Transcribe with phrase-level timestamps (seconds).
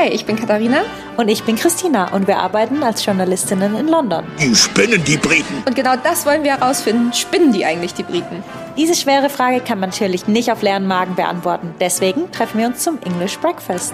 [0.00, 0.84] Hi, ich bin Katharina.
[1.18, 4.24] Und ich bin Christina und wir arbeiten als Journalistinnen in London.
[4.40, 5.62] Die spinnen die Briten.
[5.66, 7.12] Und genau das wollen wir herausfinden.
[7.12, 8.42] Spinnen die eigentlich die Briten?
[8.78, 11.74] Diese schwere Frage kann man natürlich nicht auf leeren Magen beantworten.
[11.80, 13.92] Deswegen treffen wir uns zum English Breakfast.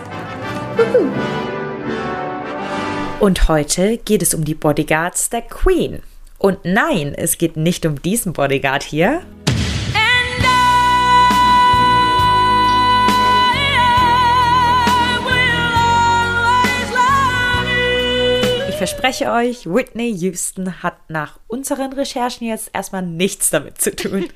[3.18, 6.02] Und heute geht es um die Bodyguards der Queen.
[6.38, 9.22] Und nein, es geht nicht um diesen Bodyguard hier,
[18.76, 24.28] Ich verspreche euch, Whitney Houston hat nach unseren Recherchen jetzt erstmal nichts damit zu tun.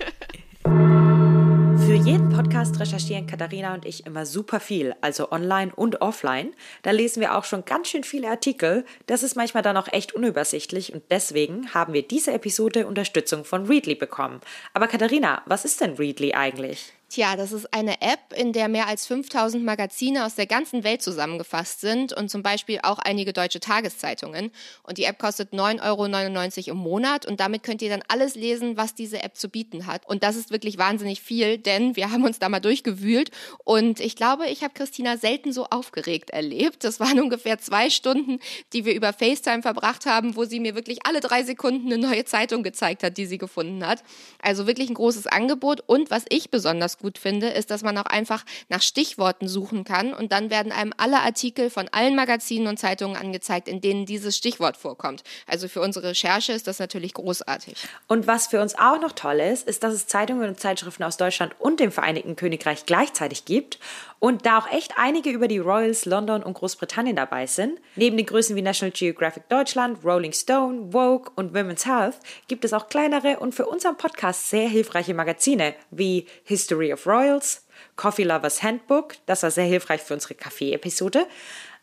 [0.64, 6.54] Für jeden Podcast recherchieren Katharina und ich immer super viel, also online und offline.
[6.80, 8.86] Da lesen wir auch schon ganz schön viele Artikel.
[9.06, 13.66] Das ist manchmal dann auch echt unübersichtlich und deswegen haben wir diese Episode Unterstützung von
[13.66, 14.40] Readly bekommen.
[14.72, 16.94] Aber Katharina, was ist denn Readly eigentlich?
[17.10, 21.02] Tja, das ist eine App, in der mehr als 5000 Magazine aus der ganzen Welt
[21.02, 24.52] zusammengefasst sind und zum Beispiel auch einige deutsche Tageszeitungen.
[24.84, 28.76] Und die App kostet 9,99 Euro im Monat und damit könnt ihr dann alles lesen,
[28.76, 30.08] was diese App zu bieten hat.
[30.08, 33.32] Und das ist wirklich wahnsinnig viel, denn wir haben uns da mal durchgewühlt
[33.64, 36.84] und ich glaube, ich habe Christina selten so aufgeregt erlebt.
[36.84, 38.38] Das waren ungefähr zwei Stunden,
[38.72, 42.24] die wir über FaceTime verbracht haben, wo sie mir wirklich alle drei Sekunden eine neue
[42.24, 44.04] Zeitung gezeigt hat, die sie gefunden hat.
[44.40, 48.06] Also wirklich ein großes Angebot und was ich besonders gut finde, ist, dass man auch
[48.06, 52.78] einfach nach Stichworten suchen kann und dann werden einem alle Artikel von allen Magazinen und
[52.78, 55.24] Zeitungen angezeigt, in denen dieses Stichwort vorkommt.
[55.46, 57.74] Also für unsere Recherche ist das natürlich großartig.
[58.06, 61.16] Und was für uns auch noch toll ist, ist, dass es Zeitungen und Zeitschriften aus
[61.16, 63.78] Deutschland und dem Vereinigten Königreich gleichzeitig gibt
[64.20, 67.80] und da auch echt einige über die Royals London und Großbritannien dabei sind.
[67.96, 72.16] Neben den Größen wie National Geographic Deutschland, Rolling Stone, Vogue und Women's Health
[72.46, 77.66] gibt es auch kleinere und für unseren Podcast sehr hilfreiche Magazine wie History of Royals,
[77.96, 81.26] Coffee Lovers Handbook, das war sehr hilfreich für unsere Kaffee-Episode,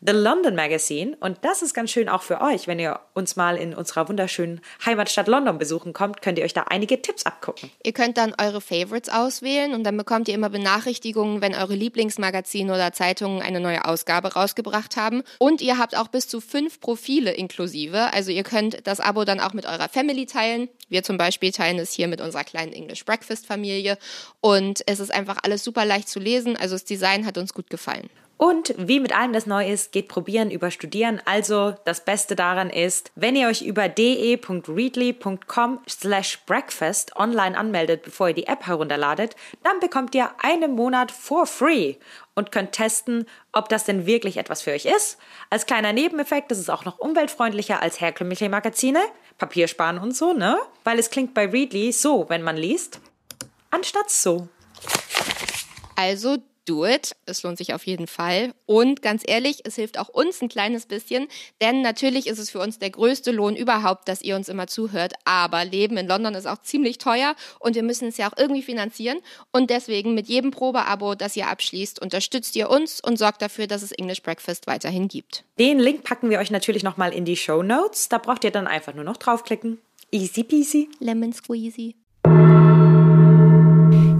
[0.00, 1.16] The London Magazine.
[1.18, 2.68] Und das ist ganz schön auch für euch.
[2.68, 6.66] Wenn ihr uns mal in unserer wunderschönen Heimatstadt London besuchen kommt, könnt ihr euch da
[6.68, 7.70] einige Tipps abgucken.
[7.82, 12.72] Ihr könnt dann eure Favorites auswählen und dann bekommt ihr immer Benachrichtigungen, wenn eure Lieblingsmagazine
[12.72, 15.22] oder Zeitungen eine neue Ausgabe rausgebracht haben.
[15.38, 18.12] Und ihr habt auch bis zu fünf Profile inklusive.
[18.12, 20.68] Also ihr könnt das Abo dann auch mit eurer Family teilen.
[20.88, 23.98] Wir zum Beispiel teilen es hier mit unserer kleinen English Breakfast Familie.
[24.40, 26.56] Und es ist einfach alles super leicht zu lesen.
[26.56, 28.08] Also das Design hat uns gut gefallen.
[28.38, 31.20] Und wie mit allem, das neu ist, geht probieren über studieren.
[31.24, 38.28] Also das Beste daran ist, wenn ihr euch über de.readly.com slash breakfast online anmeldet, bevor
[38.28, 39.34] ihr die App herunterladet,
[39.64, 41.96] dann bekommt ihr einen Monat for free
[42.36, 45.18] und könnt testen, ob das denn wirklich etwas für euch ist.
[45.50, 49.00] Als kleiner Nebeneffekt, ist auch noch umweltfreundlicher als herkömmliche Magazine,
[49.38, 50.56] Papier sparen und so, ne?
[50.84, 53.00] Weil es klingt bei Readly so, wenn man liest,
[53.70, 54.46] anstatt so.
[55.96, 57.16] Also do it.
[57.26, 58.52] Es lohnt sich auf jeden Fall.
[58.66, 61.28] Und ganz ehrlich, es hilft auch uns ein kleines bisschen,
[61.60, 65.14] denn natürlich ist es für uns der größte Lohn überhaupt, dass ihr uns immer zuhört.
[65.24, 68.62] Aber Leben in London ist auch ziemlich teuer und wir müssen es ja auch irgendwie
[68.62, 69.18] finanzieren.
[69.52, 73.82] Und deswegen mit jedem Probeabo, das ihr abschließt, unterstützt ihr uns und sorgt dafür, dass
[73.82, 75.44] es English Breakfast weiterhin gibt.
[75.58, 78.08] Den Link packen wir euch natürlich nochmal in die Show Notes.
[78.08, 79.78] Da braucht ihr dann einfach nur noch draufklicken.
[80.10, 80.88] Easy peasy.
[81.00, 81.94] Lemon squeezy.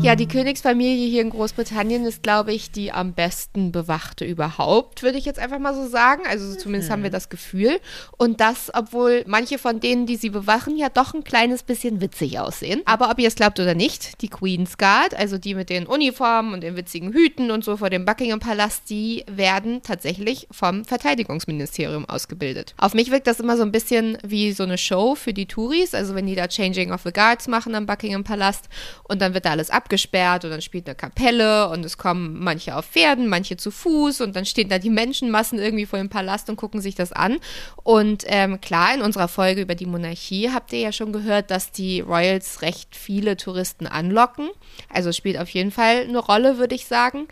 [0.01, 5.19] Ja, die Königsfamilie hier in Großbritannien ist, glaube ich, die am besten bewachte überhaupt, würde
[5.19, 6.23] ich jetzt einfach mal so sagen.
[6.29, 6.93] Also zumindest mhm.
[6.93, 7.81] haben wir das Gefühl.
[8.17, 12.39] Und das, obwohl manche von denen, die sie bewachen, ja doch ein kleines bisschen witzig
[12.39, 12.81] aussehen.
[12.85, 16.55] Aber ob ihr es glaubt oder nicht, die Queen's Guard, also die mit den Uniformen
[16.55, 22.09] und den witzigen Hüten und so vor dem Buckingham Palast, die werden tatsächlich vom Verteidigungsministerium
[22.09, 22.75] ausgebildet.
[22.79, 25.93] Auf mich wirkt das immer so ein bisschen wie so eine Show für die Touris,
[25.93, 28.69] also wenn die da Changing of the Guards machen am Buckingham Palast
[29.03, 32.39] und dann wird da alles ab abgesperrt und dann spielt eine Kapelle und es kommen
[32.39, 36.11] manche auf Pferden, manche zu Fuß und dann stehen da die Menschenmassen irgendwie vor dem
[36.11, 37.39] Palast und gucken sich das an.
[37.85, 41.73] Und ähm, klar, in unserer Folge über die Monarchie habt ihr ja schon gehört, dass
[41.73, 44.51] die Royals recht viele Touristen anlocken.
[44.93, 47.27] Also spielt auf jeden Fall eine Rolle, würde ich sagen.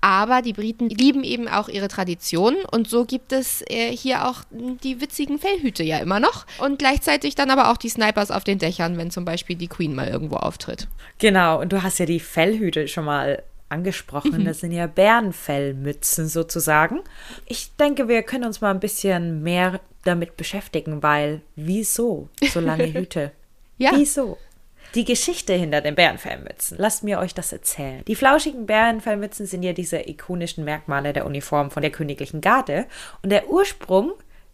[0.00, 4.42] Aber die Briten lieben eben auch ihre Traditionen und so gibt es äh, hier auch
[4.52, 8.58] die witzigen Fellhüte ja immer noch und gleichzeitig dann aber auch die Snipers auf den
[8.58, 10.86] Dächern, wenn zum Beispiel die Queen mal irgendwo auftritt.
[11.18, 14.42] Genau, und du hast ja die Fellhüte schon mal angesprochen.
[14.42, 14.44] Mhm.
[14.44, 17.00] Das sind ja Bärenfellmützen sozusagen.
[17.46, 22.92] Ich denke, wir können uns mal ein bisschen mehr damit beschäftigen, weil wieso so lange
[22.94, 23.32] Hüte?
[23.78, 23.92] ja.
[23.94, 24.38] Wieso?
[24.94, 28.02] Die Geschichte hinter den Bärenfellmützen, lasst mir euch das erzählen.
[28.06, 32.86] Die flauschigen Bärenfellmützen sind ja diese ikonischen Merkmale der Uniform von der königlichen Garde
[33.22, 34.12] und der Ursprung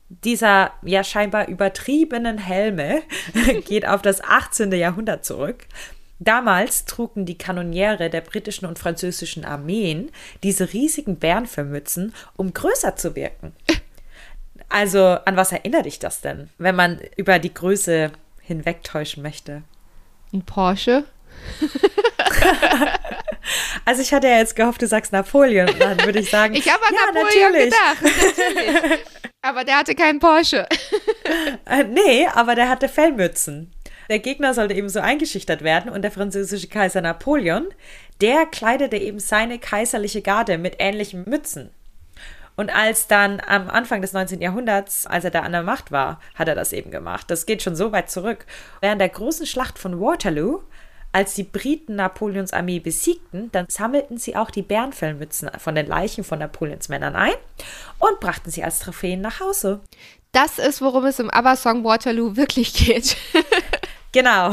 [0.08, 3.02] dieser ja scheinbar übertriebenen Helme
[3.66, 4.72] geht auf das 18.
[4.72, 5.66] Jahrhundert zurück.
[6.18, 10.10] Damals trugen die Kanoniere der britischen und französischen Armeen
[10.42, 13.52] diese riesigen Bärenfellmützen, um größer zu wirken.
[14.68, 18.10] Also, an was erinnert dich das denn, wenn man über die Größe
[18.40, 19.62] hinwegtäuschen möchte?
[20.34, 21.04] Ein Porsche?
[23.84, 25.70] also ich hatte ja jetzt gehofft, du sagst Napoleon.
[25.78, 27.72] Dann würde ich sagen, ich habe an ja, Napoleon natürlich.
[27.72, 28.02] gedacht.
[28.02, 29.04] Natürlich.
[29.42, 30.66] Aber der hatte keinen Porsche.
[31.66, 33.72] äh, nee, aber der hatte Fellmützen.
[34.10, 37.68] Der Gegner sollte eben so eingeschüchtert werden und der französische Kaiser Napoleon,
[38.20, 41.70] der kleidete eben seine kaiserliche Garde mit ähnlichen Mützen.
[42.56, 44.40] Und als dann am Anfang des 19.
[44.40, 47.30] Jahrhunderts, als er da an der Macht war, hat er das eben gemacht.
[47.30, 48.46] Das geht schon so weit zurück.
[48.80, 50.60] Während der großen Schlacht von Waterloo,
[51.14, 56.24] als die Briten Napoleons Armee besiegten, dann sammelten sie auch die Bärenfellmützen von den Leichen
[56.24, 57.34] von Napoleons Männern ein
[57.98, 59.80] und brachten sie als Trophäen nach Hause.
[60.32, 63.16] Das ist, worum es im ABBA-Song Waterloo wirklich geht.
[64.12, 64.52] genau.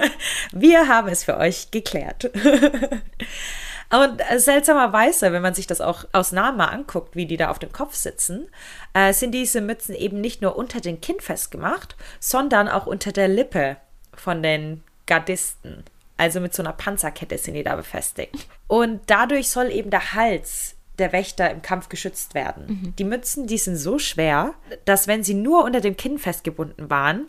[0.52, 2.28] Wir haben es für euch geklärt.
[3.90, 7.50] Und äh, seltsamerweise, wenn man sich das auch aus Nahen mal anguckt, wie die da
[7.50, 8.48] auf dem Kopf sitzen,
[8.94, 13.28] äh, sind diese Mützen eben nicht nur unter den Kinn festgemacht, sondern auch unter der
[13.28, 13.76] Lippe
[14.14, 15.84] von den Gardisten.
[16.16, 18.46] Also mit so einer Panzerkette sind die da befestigt.
[18.68, 22.66] Und dadurch soll eben der Hals der Wächter im Kampf geschützt werden.
[22.66, 22.96] Mhm.
[22.96, 24.54] Die Mützen, die sind so schwer,
[24.84, 27.26] dass wenn sie nur unter dem Kinn festgebunden waren,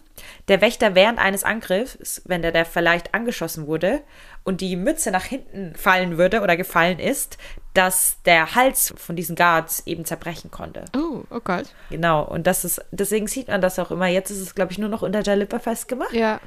[0.49, 4.01] der Wächter während eines Angriffs, wenn der, der vielleicht angeschossen wurde
[4.43, 7.37] und die Mütze nach hinten fallen würde oder gefallen ist,
[7.73, 10.85] dass der Hals von diesen Guards eben zerbrechen konnte.
[10.95, 11.65] Oh, oh Gott.
[11.89, 14.07] Genau, und das ist, deswegen sieht man das auch immer.
[14.07, 16.13] Jetzt ist es, glaube ich, nur noch unter der Lippe festgemacht.
[16.13, 16.39] Ja.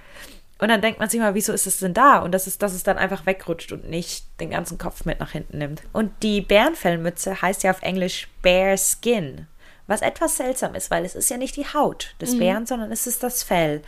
[0.59, 2.19] Und dann denkt man sich mal, wieso ist es denn da?
[2.19, 5.33] Und das ist, dass es dann einfach wegrutscht und nicht den ganzen Kopf mit nach
[5.33, 5.83] hinten nimmt.
[5.93, 9.47] Und die Bärenfellmütze heißt ja auf Englisch Bear Skin.
[9.87, 12.39] Was etwas seltsam ist, weil es ist ja nicht die Haut des mhm.
[12.39, 13.83] Bären, sondern es ist das Fell.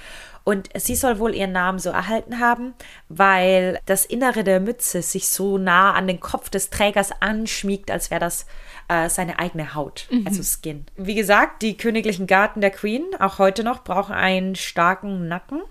[0.46, 2.74] Und sie soll wohl ihren Namen so erhalten haben,
[3.08, 8.12] weil das Innere der Mütze sich so nah an den Kopf des Trägers anschmiegt, als
[8.12, 8.46] wäre das
[8.88, 10.24] äh, seine eigene Haut, mhm.
[10.24, 10.86] also Skin.
[10.96, 15.62] Wie gesagt, die königlichen Garten der Queen, auch heute noch, brauchen einen starken Nacken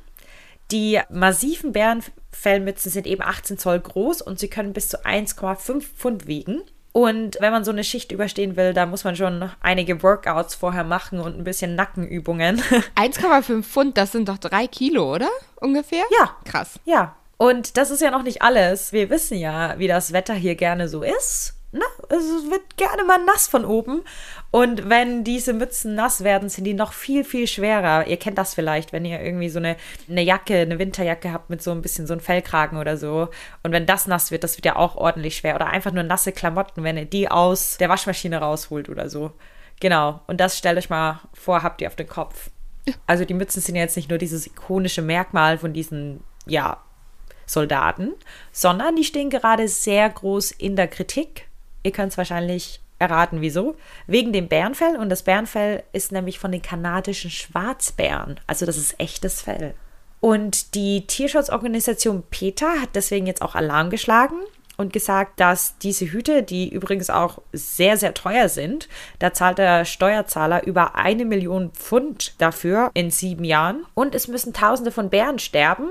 [0.72, 6.28] die massiven Bärenfellmützen sind eben 18 Zoll groß und sie können bis zu 1,5 Pfund
[6.28, 6.62] wiegen.
[6.96, 10.86] Und wenn man so eine Schicht überstehen will, da muss man schon einige Workouts vorher
[10.86, 12.62] machen und ein bisschen Nackenübungen.
[12.96, 15.28] 1,5 Pfund, das sind doch drei Kilo, oder?
[15.58, 16.06] Ungefähr?
[16.18, 16.38] Ja.
[16.46, 16.80] Krass.
[16.86, 17.18] Ja.
[17.36, 18.94] Und das ist ja noch nicht alles.
[18.94, 23.24] Wir wissen ja, wie das Wetter hier gerne so ist na, es wird gerne mal
[23.26, 24.04] nass von oben.
[24.52, 28.08] Und wenn diese Mützen nass werden, sind die noch viel, viel schwerer.
[28.08, 29.76] Ihr kennt das vielleicht, wenn ihr irgendwie so eine,
[30.10, 33.30] eine Jacke, eine Winterjacke habt mit so ein bisschen so einem Fellkragen oder so.
[33.64, 35.56] Und wenn das nass wird, das wird ja auch ordentlich schwer.
[35.56, 39.32] Oder einfach nur nasse Klamotten, wenn ihr die aus der Waschmaschine rausholt oder so.
[39.82, 40.22] Genau.
[40.28, 42.50] Und das stellt euch mal vor, habt ihr auf den Kopf.
[43.08, 46.82] Also die Mützen sind ja jetzt nicht nur dieses ikonische Merkmal von diesen, ja,
[47.48, 48.14] Soldaten,
[48.52, 51.48] sondern die stehen gerade sehr groß in der Kritik
[51.86, 53.76] Ihr könnt es wahrscheinlich erraten, wieso.
[54.08, 54.98] Wegen dem Bärenfell.
[54.98, 58.40] Und das Bärenfell ist nämlich von den kanadischen Schwarzbären.
[58.48, 59.76] Also das ist echtes Fell.
[60.20, 64.38] Und die Tierschutzorganisation PETA hat deswegen jetzt auch Alarm geschlagen
[64.78, 68.90] und gesagt, dass diese Hüte, die übrigens auch sehr, sehr teuer sind,
[69.20, 73.86] da zahlt der Steuerzahler über eine Million Pfund dafür in sieben Jahren.
[73.94, 75.90] Und es müssen Tausende von Bären sterben,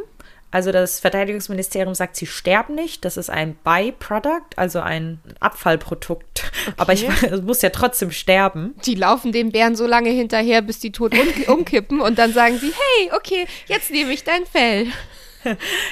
[0.54, 3.04] also das Verteidigungsministerium sagt, sie sterben nicht.
[3.04, 6.44] Das ist ein Byproduct, also ein Abfallprodukt.
[6.68, 6.74] Okay.
[6.76, 8.72] Aber ich, es muss ja trotzdem sterben.
[8.86, 12.56] Die laufen den Bären so lange hinterher, bis die tot um, umkippen und dann sagen
[12.60, 14.86] sie, hey, okay, jetzt nehme ich dein Fell.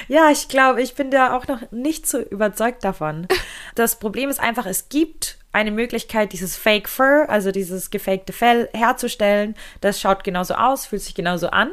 [0.07, 3.27] Ja, ich glaube, ich bin da auch noch nicht so überzeugt davon.
[3.75, 8.69] Das Problem ist einfach, es gibt eine Möglichkeit, dieses Fake Fur, also dieses gefakte Fell
[8.73, 9.55] herzustellen.
[9.81, 11.71] Das schaut genauso aus, fühlt sich genauso an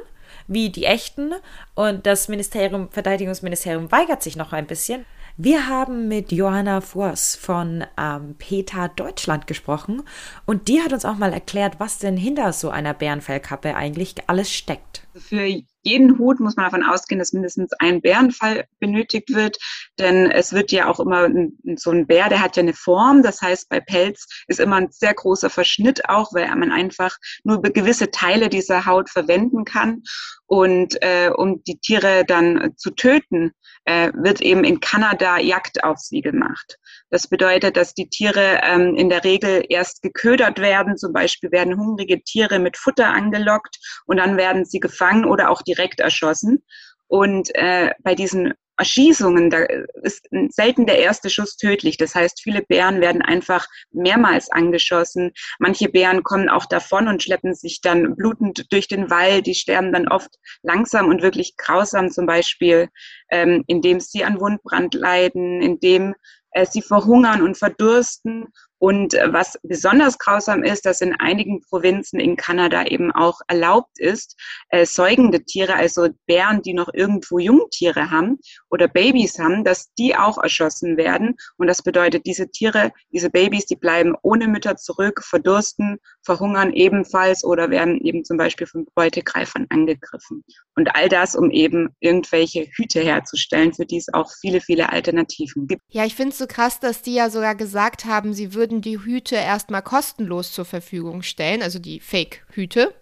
[0.51, 1.33] wie die echten.
[1.75, 5.07] Und das Ministerium, Verteidigungsministerium weigert sich noch ein bisschen.
[5.37, 10.03] Wir haben mit Johanna Voss von ähm, PETA Deutschland gesprochen
[10.45, 14.53] und die hat uns auch mal erklärt, was denn hinter so einer Bärenfellkappe eigentlich alles
[14.53, 15.07] steckt.
[15.15, 15.47] Für
[15.83, 19.57] jeden Hut muss man davon ausgehen, dass mindestens ein Bärenfall benötigt wird,
[19.99, 21.29] denn es wird ja auch immer
[21.77, 24.91] so ein Bär, der hat ja eine Form, das heißt bei Pelz ist immer ein
[24.91, 30.03] sehr großer Verschnitt auch, weil man einfach nur gewisse Teile dieser Haut verwenden kann
[30.51, 33.53] und äh, um die Tiere dann zu töten,
[33.85, 36.77] äh, wird eben in Kanada Jagd auf sie gemacht.
[37.09, 40.97] Das bedeutet, dass die Tiere ähm, in der Regel erst geködert werden.
[40.97, 45.63] Zum Beispiel werden hungrige Tiere mit Futter angelockt und dann werden sie gefangen oder auch
[45.63, 46.65] direkt erschossen.
[47.11, 49.65] Und äh, bei diesen Erschießungen, da
[50.05, 51.97] ist selten der erste Schuss tödlich.
[51.97, 55.33] Das heißt, viele Bären werden einfach mehrmals angeschossen.
[55.59, 59.47] Manche Bären kommen auch davon und schleppen sich dann blutend durch den Wald.
[59.47, 60.31] Die sterben dann oft
[60.63, 62.89] langsam und wirklich grausam, zum Beispiel,
[63.31, 66.15] ähm, indem sie an Wundbrand leiden, indem
[66.53, 68.47] äh, sie verhungern und verdursten
[68.81, 73.99] und äh, was besonders grausam ist, dass in einigen Provinzen in Kanada eben auch erlaubt
[73.99, 74.37] ist,
[74.71, 78.39] äh, säugende Tiere, also Bären, die noch irgendwo Jungtiere haben
[78.71, 81.37] oder Babys haben, dass die auch erschossen werden.
[81.59, 87.45] Und das bedeutet, diese Tiere, diese Babys, die bleiben ohne Mütter zurück, verdursten, verhungern ebenfalls
[87.45, 90.43] oder werden eben zum Beispiel von Beutegreifern angegriffen.
[90.75, 95.67] Und all das, um eben irgendwelche Hüte herzustellen, für die es auch viele, viele Alternativen
[95.67, 95.83] gibt.
[95.89, 98.83] Ja, ich finde es so krass, dass die ja sogar gesagt haben, sie würden würden
[98.83, 102.95] die Hüte erstmal kostenlos zur Verfügung stellen, also die Fake-Hüte.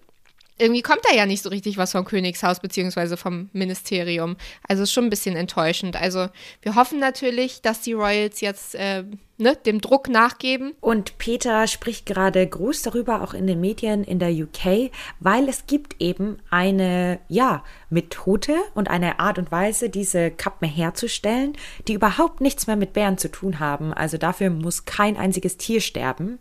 [0.59, 3.17] Irgendwie kommt da ja nicht so richtig was vom Königshaus bzw.
[3.17, 4.37] vom Ministerium.
[4.67, 5.97] Also schon ein bisschen enttäuschend.
[5.97, 6.29] Also
[6.63, 9.05] wir hoffen natürlich, dass die Royals jetzt äh,
[9.39, 10.75] ne, dem Druck nachgeben.
[10.81, 15.67] Und Peter spricht gerade groß darüber, auch in den Medien in der UK, weil es
[15.67, 22.41] gibt eben eine, ja, Methode und eine Art und Weise, diese Kappen herzustellen, die überhaupt
[22.41, 23.95] nichts mehr mit Bären zu tun haben.
[23.95, 26.39] Also dafür muss kein einziges Tier sterben.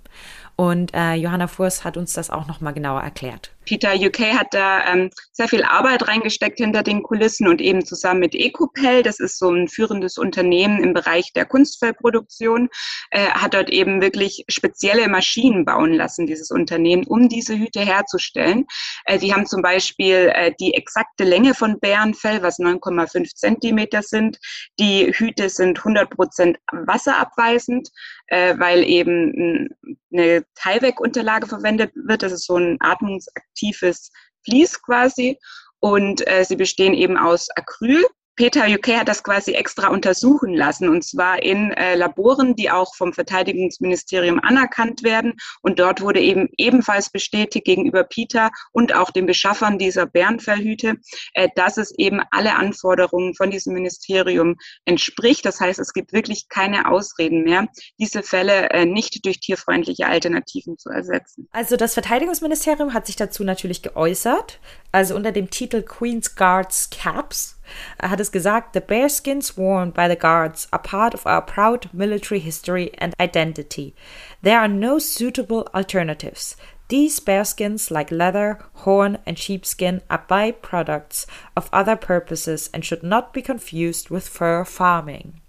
[0.59, 3.51] Und äh, Johanna Furs hat uns das auch nochmal genauer erklärt.
[3.67, 8.21] Peter UK hat da ähm, sehr viel Arbeit reingesteckt hinter den Kulissen und eben zusammen
[8.21, 12.69] mit Ecopel, das ist so ein führendes Unternehmen im Bereich der Kunstfellproduktion,
[13.11, 18.65] äh, hat dort eben wirklich spezielle Maschinen bauen lassen, dieses Unternehmen, um diese Hüte herzustellen.
[19.05, 24.39] Äh, die haben zum Beispiel äh, die exakte Länge von Bärenfell, was 9,5 Zentimeter sind.
[24.79, 27.89] Die Hüte sind 100 Prozent wasserabweisend,
[28.27, 29.69] äh, weil eben
[30.11, 32.23] eine Tyvek-Unterlage verwendet wird.
[32.23, 34.11] Das ist so ein atmungsaktives
[34.43, 35.37] Vlies quasi.
[35.79, 38.03] Und äh, sie bestehen eben aus Acryl,
[38.37, 42.93] Peter UK hat das quasi extra untersuchen lassen und zwar in äh, Laboren, die auch
[42.95, 45.33] vom Verteidigungsministerium anerkannt werden.
[45.63, 50.97] Und dort wurde eben ebenfalls bestätigt gegenüber Peter und auch den Beschaffern dieser Bärenfellhüte,
[51.33, 55.43] äh, dass es eben alle Anforderungen von diesem Ministerium entspricht.
[55.43, 57.67] Das heißt, es gibt wirklich keine Ausreden mehr,
[57.99, 61.47] diese Fälle äh, nicht durch tierfreundliche Alternativen zu ersetzen.
[61.51, 64.59] Also das Verteidigungsministerium hat sich dazu natürlich geäußert,
[64.91, 67.56] also unter dem Titel Queen's Guards Caps
[68.01, 72.39] hat es gesagt, the bearskins worn by the guards are part of our proud military
[72.39, 73.93] history and identity.
[74.41, 76.55] There are no suitable alternatives.
[76.89, 83.33] These bearskins, like leather, horn, and sheepskin, are byproducts of other purposes and should not
[83.33, 85.41] be confused with fur farming.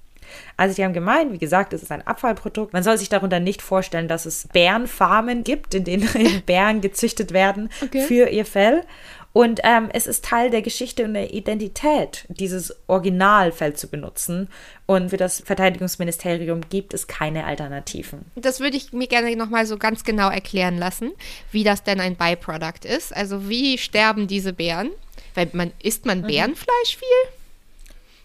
[0.56, 2.72] Also die haben gemeint, wie gesagt, es ist ein Abfallprodukt.
[2.72, 6.08] Man soll sich darunter nicht vorstellen, dass es Bärenfarmen gibt, in denen
[6.46, 8.02] Bären gezüchtet werden okay.
[8.02, 8.84] für ihr Fell.
[9.32, 14.48] Und ähm, es ist Teil der Geschichte und der Identität, dieses Originalfeld zu benutzen.
[14.86, 18.24] Und für das Verteidigungsministerium gibt es keine Alternativen.
[18.34, 21.12] Das würde ich mir gerne nochmal so ganz genau erklären lassen,
[21.52, 23.14] wie das denn ein Byproduct ist.
[23.14, 24.90] Also wie sterben diese Bären?
[25.34, 26.26] Weil man isst man mhm.
[26.26, 27.32] Bärenfleisch viel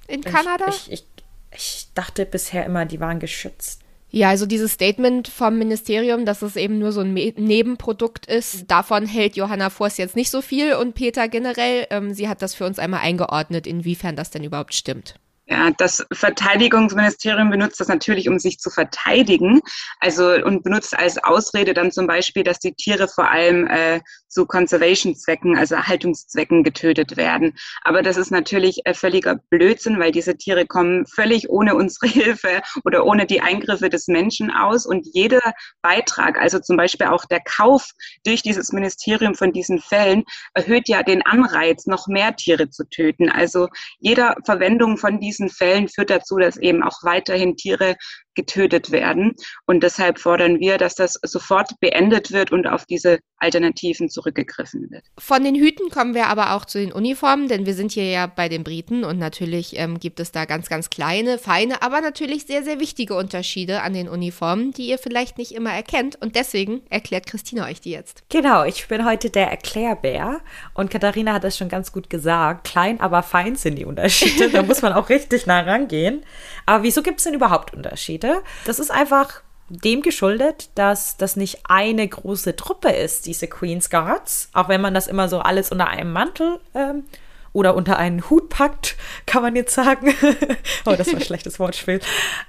[0.07, 0.65] in Kanada?
[0.69, 1.05] Ich, ich,
[1.51, 3.82] ich dachte bisher immer, die waren geschützt.
[4.15, 8.70] Ja, also dieses Statement vom Ministerium, dass es eben nur so ein Me Nebenprodukt ist,
[8.70, 11.88] davon hält Johanna Forst jetzt nicht so viel und Peter generell.
[11.89, 15.15] Ähm, sie hat das für uns einmal eingeordnet, inwiefern das denn überhaupt stimmt.
[15.48, 19.62] Ja, das Verteidigungsministerium benutzt das natürlich, um sich zu verteidigen.
[20.00, 24.00] Also und benutzt als Ausrede dann zum Beispiel, dass die Tiere vor allem äh,
[24.33, 27.55] zu Conservation-Zwecken, also Erhaltungszwecken getötet werden.
[27.83, 32.61] Aber das ist natürlich äh, völliger Blödsinn, weil diese Tiere kommen völlig ohne unsere Hilfe
[32.83, 34.85] oder ohne die Eingriffe des Menschen aus.
[34.85, 37.91] Und jeder Beitrag, also zum Beispiel auch der Kauf
[38.25, 40.23] durch dieses Ministerium von diesen Fällen,
[40.53, 43.29] erhöht ja den Anreiz, noch mehr Tiere zu töten.
[43.29, 43.67] Also
[43.99, 47.95] jeder Verwendung von diesen diesen Fällen führt dazu, dass eben auch weiterhin Tiere
[48.35, 49.35] getötet werden.
[49.65, 55.03] Und deshalb fordern wir, dass das sofort beendet wird und auf diese Alternativen zurückgegriffen wird.
[55.19, 58.25] Von den Hüten kommen wir aber auch zu den Uniformen, denn wir sind hier ja
[58.25, 62.45] bei den Briten und natürlich ähm, gibt es da ganz, ganz kleine, feine, aber natürlich
[62.45, 66.21] sehr, sehr wichtige Unterschiede an den Uniformen, die ihr vielleicht nicht immer erkennt.
[66.21, 68.23] Und deswegen erklärt Christina euch die jetzt.
[68.29, 70.41] Genau, ich bin heute der Erklärbär
[70.73, 72.65] und Katharina hat das schon ganz gut gesagt.
[72.65, 74.49] Klein, aber fein sind die Unterschiede.
[74.49, 76.23] da muss man auch richtig nah rangehen.
[76.65, 78.22] Aber wieso gibt es denn überhaupt Unterschiede?
[78.23, 78.43] Unterschiede.
[78.65, 84.49] Das ist einfach dem geschuldet, dass das nicht eine große Truppe ist, diese Queen's Guards.
[84.53, 87.05] Auch wenn man das immer so alles unter einem Mantel ähm,
[87.53, 90.13] oder unter einen Hut packt, kann man jetzt sagen.
[90.85, 92.01] oh, das war ein schlechtes Wortspiel.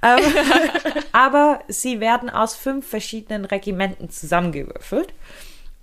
[0.03, 0.19] Ähm,
[1.13, 5.15] aber sie werden aus fünf verschiedenen Regimenten zusammengewürfelt.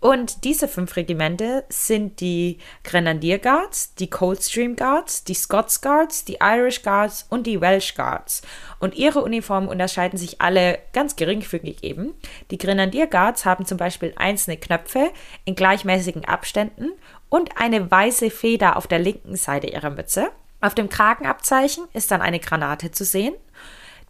[0.02, 6.40] Und diese fünf Regimente sind die Grenadier Guards, die Coldstream Guards, die Scots Guards, die
[6.42, 8.42] Irish Guards und die Welsh Guards.
[8.80, 12.16] Und ihre Uniformen unterscheiden sich alle ganz geringfügig eben.
[12.50, 15.12] Die Grenadier Guards haben zum Beispiel einzelne Knöpfe
[15.46, 16.90] in gleichmäßigen Abständen
[17.30, 20.32] und eine weiße Feder auf der linken Seite ihrer Mütze.
[20.62, 23.36] Auf dem Kragenabzeichen ist dann eine Granate zu sehen.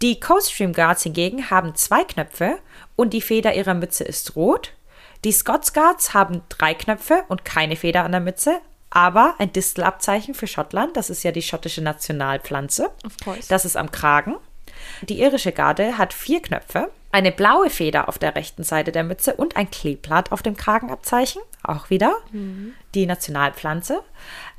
[0.01, 2.59] Die Coldstream Guards hingegen haben zwei Knöpfe
[2.95, 4.71] und die Feder ihrer Mütze ist rot.
[5.23, 8.59] Die Scots Guards haben drei Knöpfe und keine Feder an der Mütze,
[8.89, 12.89] aber ein Distelabzeichen für Schottland, das ist ja die schottische Nationalpflanze.
[13.47, 14.35] Das ist am Kragen.
[15.03, 19.35] Die irische Garde hat vier Knöpfe, eine blaue Feder auf der rechten Seite der Mütze
[19.35, 22.73] und ein Kleeblatt auf dem Kragenabzeichen, auch wieder mhm.
[22.95, 24.01] die Nationalpflanze.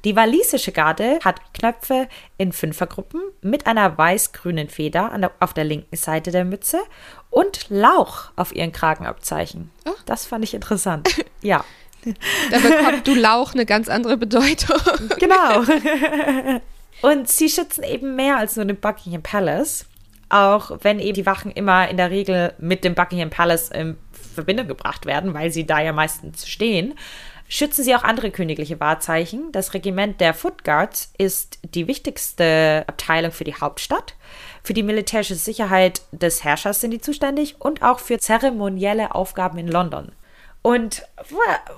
[0.05, 5.97] Die walisische Garde hat Knöpfe in Fünfergruppen mit einer weiß-grünen Feder der, auf der linken
[5.97, 6.81] Seite der Mütze
[7.31, 9.71] und Lauch auf ihren Kragenabzeichen.
[9.87, 9.93] Oh.
[10.07, 11.09] Das fand ich interessant.
[11.43, 11.65] ja.
[12.51, 14.77] Da bekommt du Lauch eine ganz andere Bedeutung.
[15.21, 15.63] Genau.
[17.03, 19.87] Und sie schützen eben mehr als nur den Buckingham Palace.
[20.29, 23.99] Auch wenn eben die Wachen immer in der Regel mit dem Buckingham Palace in
[24.35, 26.95] Verbindung gebracht werden, weil sie da ja meistens stehen,
[27.53, 29.53] schützen sie auch andere königliche Wahrzeichen.
[29.53, 34.15] Das Regiment der Foot Guards ist die wichtigste Abteilung für die Hauptstadt.
[34.63, 39.69] Für die militärische Sicherheit des Herrschers sind die zuständig und auch für zeremonielle Aufgaben in
[39.69, 40.13] London.
[40.63, 41.03] Und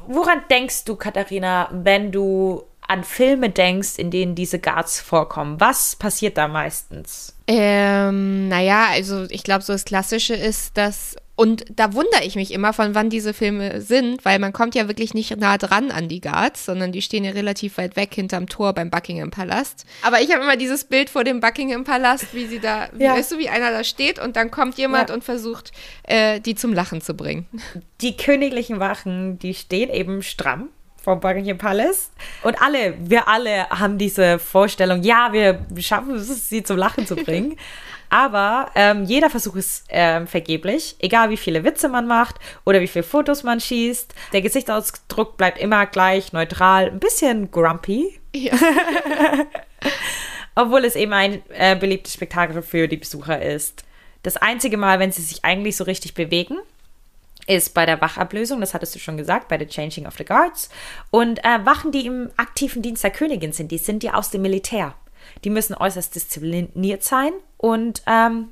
[0.07, 5.61] woran denkst du, Katharina, wenn du an Filme denkst, in denen diese Guards vorkommen?
[5.61, 7.35] Was passiert da meistens?
[7.47, 12.53] Ähm, naja, also ich glaube, so das Klassische ist, dass und da wundere ich mich
[12.53, 16.09] immer, von wann diese Filme sind, weil man kommt ja wirklich nicht nah dran an
[16.09, 19.85] die Guards, sondern die stehen ja relativ weit weg hinterm Tor beim Buckingham Palast.
[20.03, 23.15] Aber ich habe immer dieses Bild vor dem Buckingham Palast, wie sie da, wie, ja.
[23.15, 25.15] weißt du, wie einer da steht und dann kommt jemand ja.
[25.15, 25.73] und versucht,
[26.05, 27.47] äh, die zum Lachen zu bringen.
[28.01, 30.69] Die königlichen Wachen, die stehen eben stramm
[31.05, 32.11] vom Buckingham Palace.
[32.43, 37.15] Und alle, wir alle haben diese Vorstellung, ja, wir schaffen es, sie zum Lachen zu
[37.15, 37.57] bringen.
[38.11, 42.87] Aber ähm, jeder Versuch ist ähm, vergeblich, egal wie viele Witze man macht oder wie
[42.87, 44.15] viele Fotos man schießt.
[44.33, 48.21] Der Gesichtsausdruck bleibt immer gleich neutral, ein bisschen grumpy.
[48.33, 48.55] Ja.
[50.55, 53.85] Obwohl es eben ein äh, beliebtes Spektakel für die Besucher ist.
[54.23, 56.59] Das einzige Mal, wenn sie sich eigentlich so richtig bewegen,
[57.47, 60.71] ist bei der Wachablösung, das hattest du schon gesagt, bei der Changing of the Guards.
[61.11, 64.43] Und äh, Wachen, die im aktiven Dienst der Königin sind, die sind ja aus dem
[64.43, 64.95] Militär.
[65.45, 68.49] Die müssen äußerst diszipliniert sein und ähm,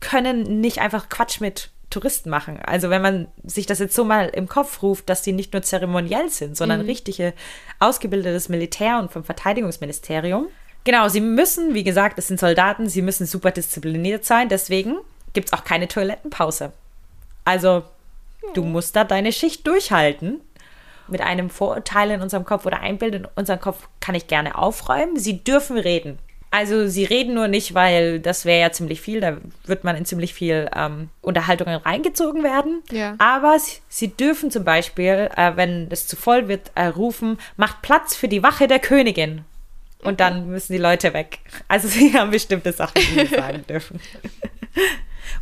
[0.00, 2.58] können nicht einfach Quatsch mit Touristen machen.
[2.64, 5.62] Also wenn man sich das jetzt so mal im Kopf ruft, dass die nicht nur
[5.62, 6.86] zeremoniell sind, sondern mhm.
[6.86, 7.34] richtige
[7.78, 10.48] ausgebildetes Militär und vom Verteidigungsministerium.
[10.82, 14.96] Genau, sie müssen, wie gesagt, es sind Soldaten, sie müssen super diszipliniert sein, deswegen
[15.32, 16.72] gibt es auch keine Toilettenpause.
[17.44, 17.84] Also
[18.54, 20.40] du musst da deine Schicht durchhalten.
[21.06, 24.56] Mit einem Vorurteil in unserem Kopf oder ein Bild in unserem Kopf kann ich gerne
[24.56, 25.18] aufräumen.
[25.18, 26.18] Sie dürfen reden.
[26.54, 30.04] Also sie reden nur nicht, weil das wäre ja ziemlich viel, da wird man in
[30.04, 32.80] ziemlich viel ähm, Unterhaltungen reingezogen werden.
[32.92, 33.16] Ja.
[33.18, 37.82] Aber sie, sie, dürfen zum Beispiel, äh, wenn es zu voll wird, äh, rufen, macht
[37.82, 39.44] Platz für die Wache der Königin.
[40.04, 41.40] Und dann müssen die Leute weg.
[41.66, 43.98] Also sie haben bestimmte Sachen, die sie sagen dürfen.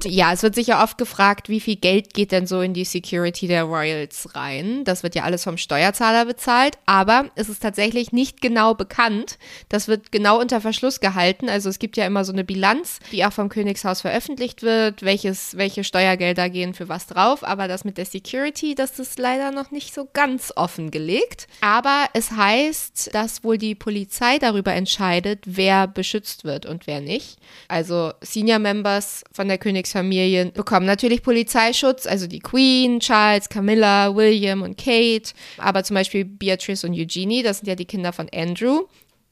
[0.05, 3.47] Ja, es wird sicher oft gefragt, wie viel Geld geht denn so in die Security
[3.47, 4.85] der Royals rein?
[4.85, 9.39] Das wird ja alles vom Steuerzahler bezahlt, aber es ist tatsächlich nicht genau bekannt.
[9.69, 11.49] Das wird genau unter Verschluss gehalten.
[11.49, 15.57] Also es gibt ja immer so eine Bilanz, die auch vom Königshaus veröffentlicht wird, welches,
[15.57, 17.45] welche Steuergelder gehen für was drauf.
[17.45, 21.47] Aber das mit der Security, das ist leider noch nicht so ganz offengelegt.
[21.61, 27.39] Aber es heißt, dass wohl die Polizei darüber entscheidet, wer beschützt wird und wer nicht.
[27.69, 34.15] Also Senior Members von der Königshaus Königsfamilien bekommen natürlich Polizeischutz, also die Queen, Charles, Camilla,
[34.15, 38.29] William und Kate, aber zum Beispiel Beatrice und Eugenie, das sind ja die Kinder von
[38.35, 38.83] Andrew.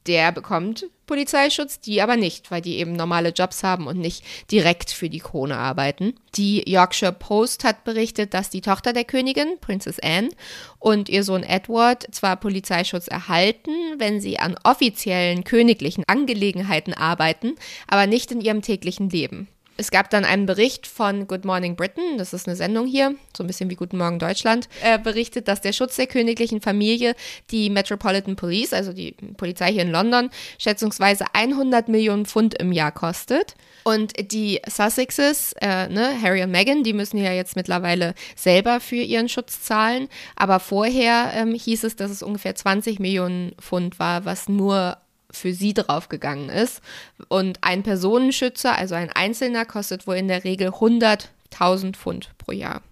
[0.06, 4.90] Der bekommt Polizeischutz, die aber nicht, weil die eben normale Jobs haben und nicht direkt
[4.90, 6.14] für die Krone arbeiten.
[6.36, 10.30] Die Yorkshire Post hat berichtet, dass die Tochter der Königin, Princess Anne,
[10.78, 18.06] und ihr Sohn Edward zwar Polizeischutz erhalten, wenn sie an offiziellen königlichen Angelegenheiten arbeiten, aber
[18.06, 19.48] nicht in ihrem täglichen Leben.
[19.80, 23.42] Es gab dann einen Bericht von Good Morning Britain, das ist eine Sendung hier, so
[23.42, 27.14] ein bisschen wie Guten Morgen Deutschland, äh, berichtet, dass der Schutz der königlichen Familie
[27.50, 32.92] die Metropolitan Police, also die Polizei hier in London, schätzungsweise 100 Millionen Pfund im Jahr
[32.92, 33.54] kostet.
[33.84, 38.96] Und die Sussexes, äh, ne, Harry und Meghan, die müssen ja jetzt mittlerweile selber für
[38.96, 40.08] ihren Schutz zahlen.
[40.36, 44.98] Aber vorher ähm, hieß es, dass es ungefähr 20 Millionen Pfund war, was nur
[45.32, 46.80] für sie draufgegangen ist.
[47.28, 52.82] Und ein Personenschützer, also ein Einzelner, kostet wohl in der Regel 100.000 Pfund pro Jahr.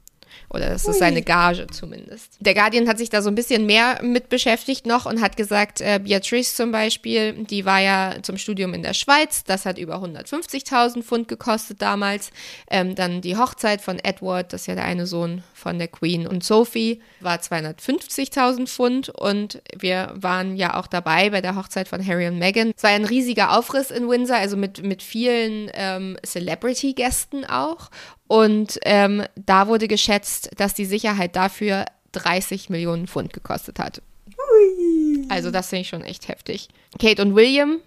[0.50, 2.36] Oder das ist seine Gage zumindest.
[2.40, 5.80] Der Guardian hat sich da so ein bisschen mehr mit beschäftigt noch und hat gesagt,
[5.80, 9.96] äh, Beatrice zum Beispiel, die war ja zum Studium in der Schweiz, das hat über
[9.96, 12.30] 150.000 Pfund gekostet damals.
[12.70, 16.26] Ähm, dann die Hochzeit von Edward, das ist ja der eine Sohn von der Queen
[16.26, 22.04] und Sophie, war 250.000 Pfund und wir waren ja auch dabei bei der Hochzeit von
[22.04, 22.72] Harry und Meghan.
[22.74, 27.90] Es war ein riesiger Aufriss in Windsor, also mit, mit vielen ähm, Celebrity-Gästen auch.
[28.28, 34.02] Und ähm, da wurde geschätzt, dass die Sicherheit dafür 30 Millionen Pfund gekostet hat.
[34.28, 35.24] Ui.
[35.28, 36.68] Also das finde ich schon echt heftig.
[36.98, 37.80] Kate und William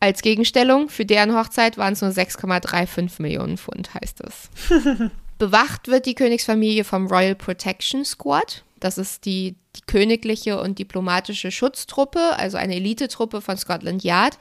[0.00, 4.48] als Gegenstellung für deren Hochzeit waren es nur 6,35 Millionen Pfund, heißt es.
[5.38, 8.64] Bewacht wird die Königsfamilie vom Royal Protection Squad.
[8.80, 14.38] Das ist die, die königliche und diplomatische Schutztruppe, also eine Elitetruppe von Scotland Yard,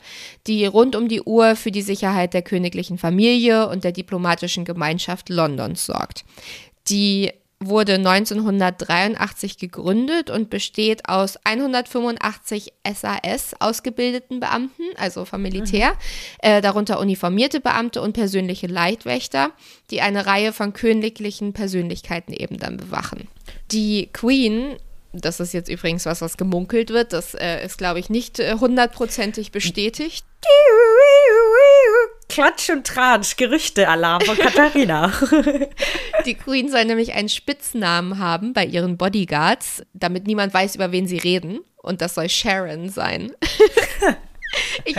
[0.48, 5.30] die rund um die Uhr für die Sicherheit der königlichen Familie und der diplomatischen Gemeinschaft
[5.30, 6.24] Londons sorgt.
[6.90, 15.96] Die wurde 1983 gegründet und besteht aus 185 SAS ausgebildeten Beamten, also vom Militär, mhm.
[16.40, 19.52] äh, darunter uniformierte Beamte und persönliche Leitwächter,
[19.92, 23.28] die eine Reihe von königlichen Persönlichkeiten eben dann bewachen.
[23.72, 24.78] Die Queen
[25.14, 27.14] das ist jetzt übrigens was, was gemunkelt wird.
[27.14, 30.26] Das äh, ist, glaube ich, nicht äh, hundertprozentig bestätigt.
[32.30, 35.12] Klatsch und Tratsch, Gerüchte-Alarm von Katharina.
[36.26, 41.08] Die Queen soll nämlich einen Spitznamen haben bei ihren Bodyguards, damit niemand weiß, über wen
[41.08, 41.60] sie reden.
[41.78, 43.32] Und das soll Sharon sein.
[44.86, 44.96] Ich,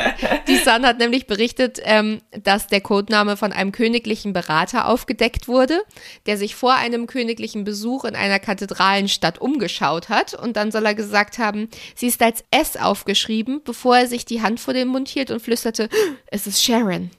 [0.46, 5.82] die Sun hat nämlich berichtet, ähm, dass der Codename von einem königlichen Berater aufgedeckt wurde,
[6.26, 10.34] der sich vor einem königlichen Besuch in einer Kathedralenstadt umgeschaut hat.
[10.34, 14.42] Und dann soll er gesagt haben, sie ist als S aufgeschrieben, bevor er sich die
[14.42, 15.88] Hand vor den Mund hielt und flüsterte,
[16.26, 17.10] es ist Sharon.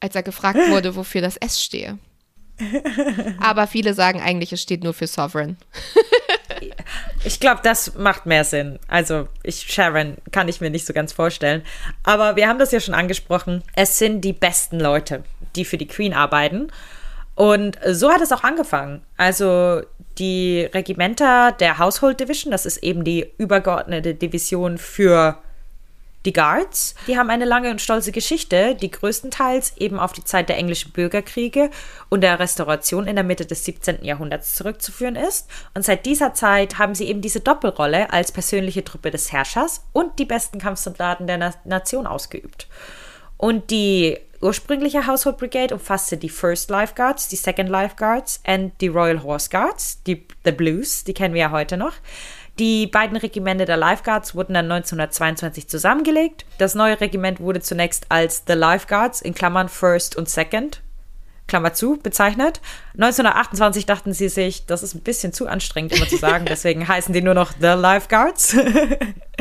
[0.00, 1.98] Als er gefragt wurde, wofür das S stehe.
[3.40, 5.56] Aber viele sagen eigentlich, es steht nur für Sovereign.
[7.24, 8.78] Ich glaube, das macht mehr Sinn.
[8.88, 11.62] Also, ich, Sharon kann ich mir nicht so ganz vorstellen.
[12.04, 13.62] Aber wir haben das ja schon angesprochen.
[13.74, 15.24] Es sind die besten Leute,
[15.56, 16.68] die für die Queen arbeiten.
[17.34, 19.02] Und so hat es auch angefangen.
[19.16, 19.82] Also,
[20.18, 25.38] die Regimenter der Household Division, das ist eben die übergeordnete Division für
[26.24, 30.48] die Guards, die haben eine lange und stolze Geschichte, die größtenteils eben auf die Zeit
[30.48, 31.70] der englischen Bürgerkriege
[32.08, 34.04] und der Restauration in der Mitte des 17.
[34.04, 35.48] Jahrhunderts zurückzuführen ist.
[35.74, 40.18] Und seit dieser Zeit haben sie eben diese Doppelrolle als persönliche Truppe des Herrschers und
[40.18, 42.66] die besten Kampfsoldaten der Na Nation ausgeübt.
[43.36, 48.72] Und die ursprüngliche Household Brigade umfasste die First Life Guards, die Second Life Guards und
[48.80, 51.94] die Royal Horse Guards, die The Blues, die kennen wir ja heute noch.
[52.58, 56.44] Die beiden Regimenter der Lifeguards wurden dann 1922 zusammengelegt.
[56.58, 60.82] Das neue Regiment wurde zunächst als The Lifeguards in Klammern First und Second
[61.48, 62.60] Klammer zu, bezeichnet.
[62.94, 67.12] 1928 dachten sie sich, das ist ein bisschen zu anstrengend immer zu sagen, deswegen heißen
[67.12, 68.54] die nur noch The Lifeguards.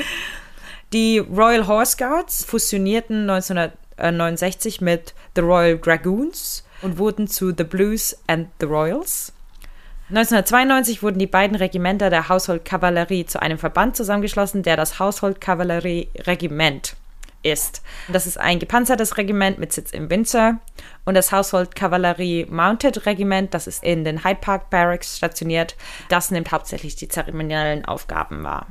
[0.93, 8.17] die Royal Horse Guards fusionierten 1969 mit The Royal Dragoons und wurden zu The Blues
[8.27, 9.33] and The Royals.
[10.09, 16.95] 1992 wurden die beiden Regimenter der Household-Kavallerie zu einem Verband zusammengeschlossen, der das Household-Kavallerie-Regiment
[17.43, 17.81] ist.
[18.07, 20.59] Das ist ein gepanzertes Regiment mit Sitz in Windsor
[21.03, 25.75] und das Household-Kavallerie Mounted Regiment, das ist in den Hyde Park Barracks stationiert.
[26.07, 28.67] Das nimmt hauptsächlich die zeremoniellen Aufgaben wahr.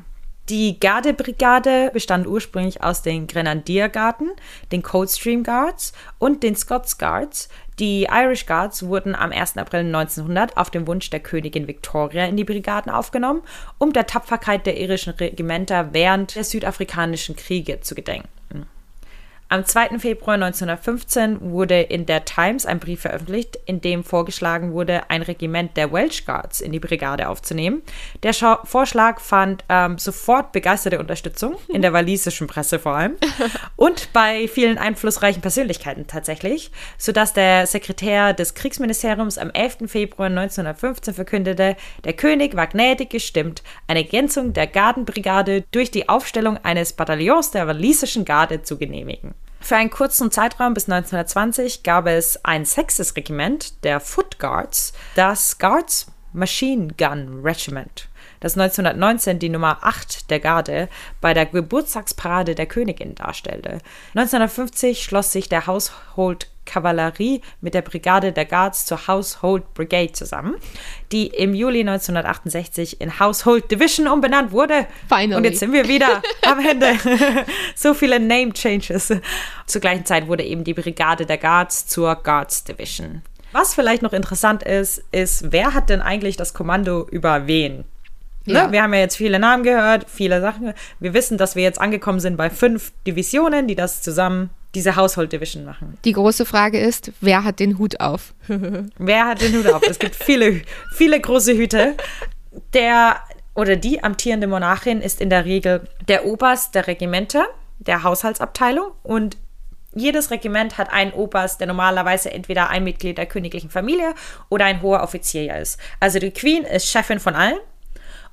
[0.49, 4.31] Die Gardebrigade bestand ursprünglich aus den Grenadiergarden,
[4.71, 9.59] den Coldstream Guards und den Scots Guards, die Irish Guards wurden am 1.
[9.59, 13.43] April 1900 auf den Wunsch der Königin Victoria in die Brigaden aufgenommen,
[13.79, 18.67] um der Tapferkeit der irischen Regimenter während der südafrikanischen Kriege zu gedenken.
[19.49, 20.01] Am 2.
[20.01, 25.77] Februar 1915 wurde in der Times ein Brief veröffentlicht, in dem vorgeschlagen wurde, ein Regiment
[25.77, 27.83] der Welsh Guards in die Brigade aufzunehmen.
[28.25, 33.15] Der Scha Vorschlag fand ähm, sofort begeisterte Unterstützung, in der walisischen Presse vor allem,
[33.77, 39.79] und bei vielen einflussreichen Persönlichkeiten tatsächlich, sodass der Sekretär des Kriegsministeriums am 11.
[39.87, 46.59] Februar 1915 verkündete, der König war gnädig gestimmt, eine Ergänzung der Gardenbrigade durch die Aufstellung
[46.65, 49.37] eines Bataillons der walisischen Garde zu genehmigen.
[49.67, 55.59] Für einen kurzen Zeitraum bis 1920 gab es ein sechstes Regiment der Foot Guards, das
[55.59, 58.07] Guards Machine Gun Regiment,
[58.47, 60.89] das 1919 die Nummer 8 der Garde
[61.21, 63.79] bei der Geburtstagsparade der Königin darstellte.
[64.15, 70.55] 1950 schloss sich der Household Kavallerie mit der Brigade der Guards zur Household Brigade zusammen,
[71.13, 74.87] die im Juli 1968 in Household Division umbenannt wurde.
[75.09, 75.35] Finally.
[75.37, 76.95] Und jetzt sind wir wieder am Ende.
[77.75, 79.13] so viele Name Changes.
[79.67, 83.23] Zur gleichen Zeit wurde eben die Brigade der Guards zur Guards Division.
[83.53, 87.85] Was vielleicht noch interessant ist, ist, wer hat denn eigentlich das Kommando über wen?
[88.47, 88.55] Ne?
[88.55, 88.73] Ja.
[88.73, 90.73] Wir haben ja jetzt viele Namen gehört, viele Sachen.
[91.01, 95.33] Wir wissen, dass wir jetzt angekommen sind bei fünf Divisionen, die das zusammen, diese Household
[95.33, 95.97] Division machen.
[96.05, 98.35] Die große Frage ist, wer hat den Hut auf?
[98.99, 99.83] Wer hat den Hut auf?
[99.89, 101.95] Es gibt viele, viele große Hüte.
[102.75, 103.17] Der
[103.55, 107.45] oder die amtierende Monarchin ist in der Regel der Oberst der Regimente,
[107.79, 109.39] der Haushaltsabteilung und
[109.95, 114.15] jedes Regiment hat einen Oberst, der normalerweise entweder ein Mitglied der königlichen Familie
[114.51, 115.81] oder ein hoher Offizier ist.
[116.01, 117.57] Also die Queen ist Chefin von allen.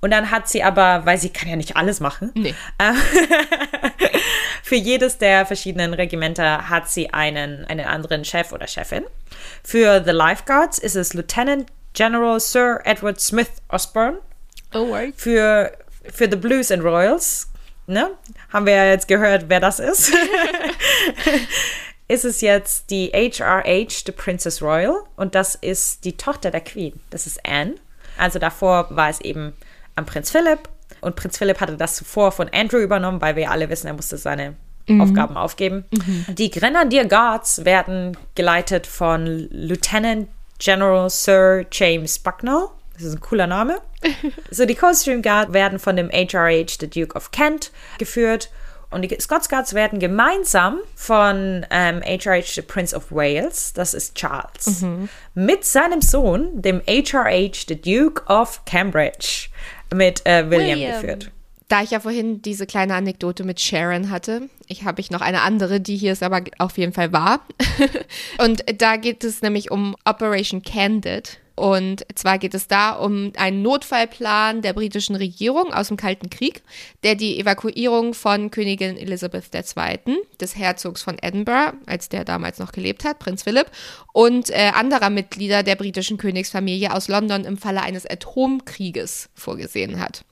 [0.03, 2.53] Und dann hat sie aber, weil sie kann ja nicht alles machen, Nee.
[2.77, 2.91] äh,
[4.61, 9.05] für jedes der verschiedenen Regimenter hat sie einen, einen anderen Chef oder Chefin.
[9.63, 14.17] Für The Lifeguards ist es Lieutenant General Sir Edward Smith Osborne.
[14.73, 15.15] Oh, wait.
[15.15, 15.71] Für,
[16.11, 17.49] für The Blues and Royals,
[17.87, 18.09] ne,
[18.51, 20.11] haben wir ja jetzt gehört, wer das ist.
[22.09, 24.97] ist es jetzt die HRH, the Princess Royal.
[25.15, 26.99] Und das ist die Tochter der Queen.
[27.09, 27.75] Das ist Anne.
[28.17, 29.53] Also davor war es eben
[29.95, 30.69] am Prinz Philipp.
[31.01, 34.17] Und Prinz Philipp hatte das zuvor von Andrew übernommen, weil wir alle wissen, er musste
[34.17, 34.55] seine
[34.99, 35.85] Aufgaben aufgeben.
[36.27, 40.27] Die Grenadier Guards werden geleitet von Lieutenant
[40.59, 42.67] General Sir James Bucknell.
[42.93, 43.81] Das ist ein cooler Name.
[44.51, 48.49] so, die Coldstream Guard werden von dem HRH, the Duke of Kent, geführt.
[48.91, 54.15] Und die Scots Guards werden gemeinsam von ähm, HRH, the Prince of Wales, das ist
[54.15, 54.81] Charles,
[55.33, 59.49] mit seinem Sohn, dem HRH, the Duke of Cambridge,
[59.93, 61.01] mit äh, William, William.
[61.01, 61.31] geführt.
[61.69, 65.41] Da ich ja vorhin diese kleine Anekdote mit Sharon hatte, ich habe ich noch eine
[65.41, 67.41] andere, die hier ist aber auf jeden Fall wahr.
[68.37, 71.39] Und da geht es nämlich um Operation Candid.
[71.55, 76.63] Und zwar geht es da um einen Notfallplan der britischen Regierung aus dem Kalten Krieg,
[77.03, 82.71] der die Evakuierung von Königin Elizabeth II., des Herzogs von Edinburgh, als der damals noch
[82.71, 83.67] gelebt hat, Prinz Philipp,
[84.13, 90.25] und äh, anderer Mitglieder der britischen Königsfamilie aus London im Falle eines Atomkrieges vorgesehen hat.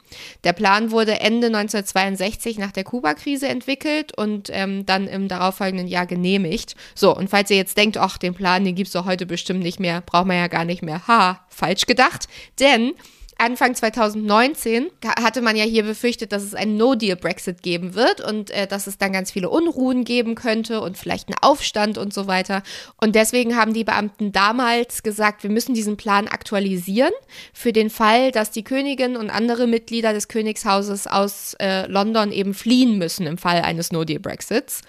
[0.43, 6.06] Der Plan wurde Ende 1962 nach der Kuba-Krise entwickelt und ähm, dann im darauffolgenden Jahr
[6.06, 6.76] genehmigt.
[6.95, 9.80] So, und falls ihr jetzt denkt, ach, den Plan, den gibt's doch heute bestimmt nicht
[9.80, 11.08] mehr, braucht man ja gar nicht mehr.
[11.08, 12.28] Ha, falsch gedacht.
[12.60, 12.93] Denn
[13.41, 18.51] Anfang 2019 ha- hatte man ja hier befürchtet, dass es einen No-Deal-Brexit geben wird und
[18.51, 22.27] äh, dass es dann ganz viele Unruhen geben könnte und vielleicht einen Aufstand und so
[22.27, 22.62] weiter.
[23.01, 27.13] Und deswegen haben die Beamten damals gesagt, wir müssen diesen Plan aktualisieren
[27.54, 32.54] für den Fall, dass die Königin und andere Mitglieder des Königshauses aus äh, London eben
[32.54, 34.82] fliehen müssen im Fall eines No-Deal-Brexits.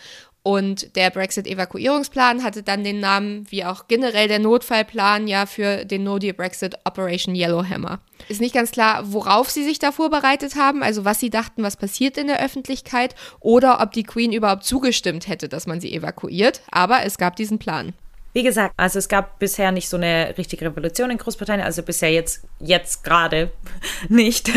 [0.44, 6.02] Und der Brexit-Evakuierungsplan hatte dann den Namen, wie auch generell der Notfallplan, ja für den
[6.02, 8.00] No-Deal-Brexit Operation Yellowhammer.
[8.28, 11.76] Ist nicht ganz klar, worauf sie sich da vorbereitet haben, also was sie dachten, was
[11.76, 16.62] passiert in der Öffentlichkeit oder ob die Queen überhaupt zugestimmt hätte, dass man sie evakuiert.
[16.72, 17.92] Aber es gab diesen Plan.
[18.32, 22.10] Wie gesagt, also es gab bisher nicht so eine richtige Revolution in Großbritannien, also bisher
[22.10, 23.52] jetzt, jetzt gerade
[24.08, 24.50] nicht.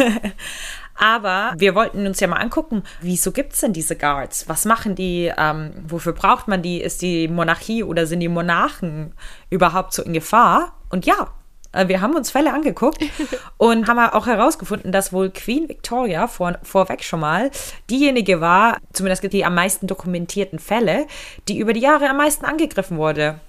[0.95, 4.47] Aber wir wollten uns ja mal angucken, wieso gibt es denn diese Guards?
[4.47, 5.31] Was machen die?
[5.37, 6.81] Ähm, wofür braucht man die?
[6.81, 9.13] Ist die Monarchie oder sind die Monarchen
[9.49, 10.73] überhaupt so in Gefahr?
[10.89, 11.33] Und ja,
[11.73, 13.03] äh, wir haben uns Fälle angeguckt
[13.57, 17.51] und haben auch herausgefunden, dass wohl Queen Victoria vor, vorweg schon mal
[17.89, 21.07] diejenige war, zumindest die am meisten dokumentierten Fälle,
[21.47, 23.39] die über die Jahre am meisten angegriffen wurde.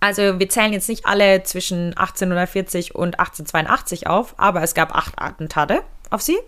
[0.00, 5.14] Also wir zählen jetzt nicht alle zwischen 1840 und 1882 auf, aber es gab acht
[5.16, 6.38] Attentate auf sie.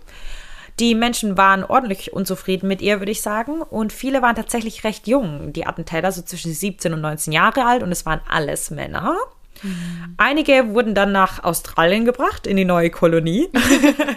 [0.81, 3.63] Die Menschen waren ordentlich unzufrieden mit ihr, würde ich sagen.
[3.63, 5.53] Und viele waren tatsächlich recht jung.
[5.53, 9.17] Die Attentäter so zwischen 17 und 19 Jahre alt und es waren alles Männer.
[10.17, 13.49] Einige wurden dann nach Australien gebracht, in die neue Kolonie.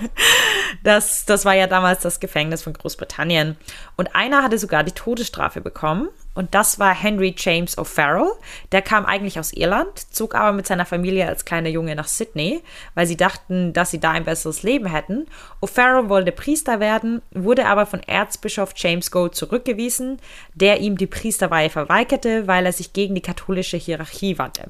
[0.83, 3.57] das, das war ja damals das Gefängnis von Großbritannien.
[3.97, 6.09] Und einer hatte sogar die Todesstrafe bekommen.
[6.33, 8.31] Und das war Henry James O'Farrell.
[8.71, 12.63] Der kam eigentlich aus Irland, zog aber mit seiner Familie als kleiner Junge nach Sydney,
[12.95, 15.27] weil sie dachten, dass sie da ein besseres Leben hätten.
[15.61, 20.19] O'Farrell wollte Priester werden, wurde aber von Erzbischof James Gold zurückgewiesen,
[20.53, 24.69] der ihm die Priesterweihe verweigerte, weil er sich gegen die katholische Hierarchie wandte.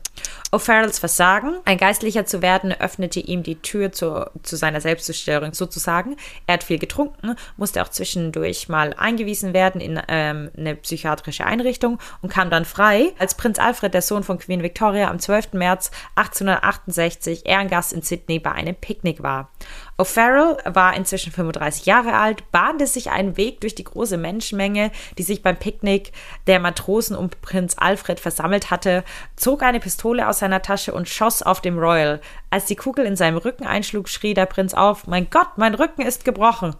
[0.51, 6.17] O'Farrells Versagen, ein Geistlicher zu werden, öffnete ihm die Tür zu, zu seiner Selbstzerstörung sozusagen.
[6.47, 11.99] Er hat viel getrunken, musste auch zwischendurch mal eingewiesen werden in ähm, eine psychiatrische Einrichtung
[12.21, 15.53] und kam dann frei, als Prinz Alfred, der Sohn von Queen Victoria, am 12.
[15.53, 19.51] März 1868 Ehrengast in Sydney bei einem Picknick war.
[19.97, 25.23] O'Farrell war inzwischen 35 Jahre alt, bahnte sich einen Weg durch die große Menschenmenge, die
[25.23, 26.11] sich beim Picknick
[26.47, 29.03] der Matrosen um Prinz Alfred versammelt hatte,
[29.35, 32.21] zog eine Pistole aus seiner Tasche und schoss auf dem Royal.
[32.49, 36.01] Als die Kugel in seinem Rücken einschlug, schrie der Prinz auf: Mein Gott, mein Rücken
[36.01, 36.75] ist gebrochen!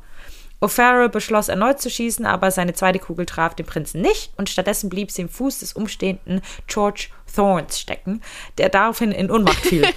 [0.62, 4.90] O'Farrell beschloss erneut zu schießen, aber seine zweite Kugel traf den Prinzen nicht und stattdessen
[4.90, 8.22] blieb sie im Fuß des umstehenden George Thorns stecken,
[8.58, 9.88] der daraufhin in Unmacht fiel.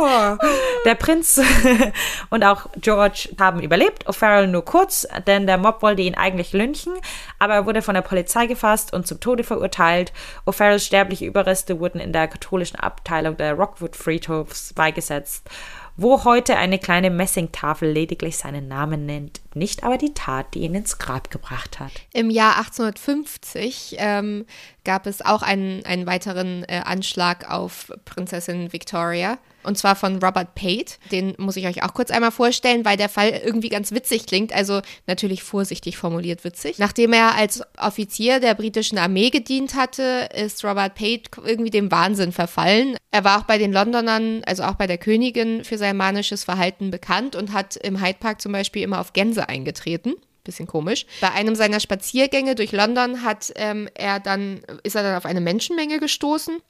[0.84, 1.40] der Prinz
[2.30, 6.92] und auch George haben überlebt, O'Farrell nur kurz, denn der Mob wollte ihn eigentlich lynchen,
[7.38, 10.12] aber er wurde von der Polizei gefasst und zum Tode verurteilt.
[10.46, 15.48] O'Farrells sterbliche Überreste wurden in der katholischen Abteilung der Rockwood Friedhofs beigesetzt
[15.96, 20.74] wo heute eine kleine Messingtafel lediglich seinen Namen nennt, nicht aber die Tat, die ihn
[20.74, 21.92] ins Grab gebracht hat.
[22.12, 24.46] Im Jahr 1850 ähm,
[24.84, 29.38] gab es auch einen, einen weiteren äh, Anschlag auf Prinzessin Victoria.
[29.62, 30.94] Und zwar von Robert Pate.
[31.12, 34.54] Den muss ich euch auch kurz einmal vorstellen, weil der Fall irgendwie ganz witzig klingt.
[34.54, 36.78] Also natürlich vorsichtig formuliert witzig.
[36.78, 42.32] Nachdem er als Offizier der britischen Armee gedient hatte, ist Robert Pate irgendwie dem Wahnsinn
[42.32, 42.96] verfallen.
[43.10, 46.90] Er war auch bei den Londonern, also auch bei der Königin, für sein manisches Verhalten
[46.90, 51.06] bekannt und hat im Hyde Park zum Beispiel immer auf Gänse eingetreten bisschen komisch.
[51.20, 55.40] Bei einem seiner Spaziergänge durch London hat ähm, er dann, ist er dann auf eine
[55.40, 56.60] Menschenmenge gestoßen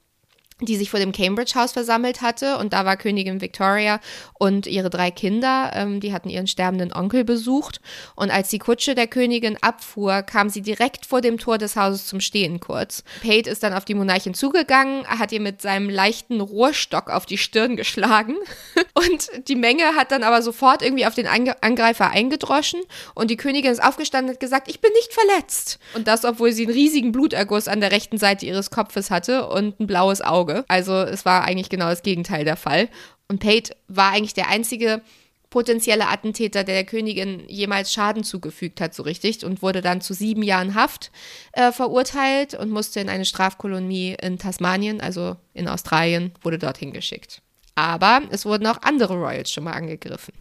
[0.65, 2.57] die sich vor dem Cambridge House versammelt hatte.
[2.57, 3.99] Und da war Königin Victoria
[4.33, 7.81] und ihre drei Kinder, ähm, die hatten ihren sterbenden Onkel besucht.
[8.15, 12.07] Und als die Kutsche der Königin abfuhr, kam sie direkt vor dem Tor des Hauses
[12.07, 13.03] zum Stehen kurz.
[13.21, 17.37] Pate ist dann auf die Monarchin zugegangen, hat ihr mit seinem leichten Rohrstock auf die
[17.37, 18.35] Stirn geschlagen.
[18.93, 22.81] Und die Menge hat dann aber sofort irgendwie auf den Angreifer eingedroschen.
[23.15, 25.79] Und die Königin ist aufgestanden und hat gesagt, ich bin nicht verletzt.
[25.93, 29.79] Und das, obwohl sie einen riesigen Bluterguss an der rechten Seite ihres Kopfes hatte und
[29.79, 30.50] ein blaues Auge.
[30.51, 30.65] Auge.
[30.67, 32.89] Also es war eigentlich genau das Gegenteil der Fall.
[33.27, 35.01] Und Pate war eigentlich der einzige
[35.49, 40.13] potenzielle Attentäter, der der Königin jemals Schaden zugefügt hat, so richtig, und wurde dann zu
[40.13, 41.11] sieben Jahren Haft
[41.51, 47.41] äh, verurteilt und musste in eine Strafkolonie in Tasmanien, also in Australien, wurde dorthin geschickt.
[47.75, 50.33] Aber es wurden auch andere Royals schon mal angegriffen.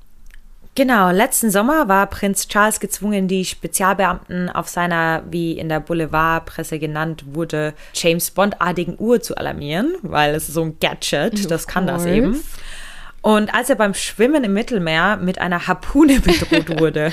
[0.80, 6.78] Genau, letzten Sommer war Prinz Charles gezwungen, die Spezialbeamten auf seiner, wie in der Boulevardpresse
[6.78, 11.86] genannt wurde, James Bond-artigen Uhr zu alarmieren, weil es ist so ein Gadget, das kann
[11.86, 12.42] das eben.
[13.20, 17.12] Und als er beim Schwimmen im Mittelmeer mit einer Harpune bedroht wurde,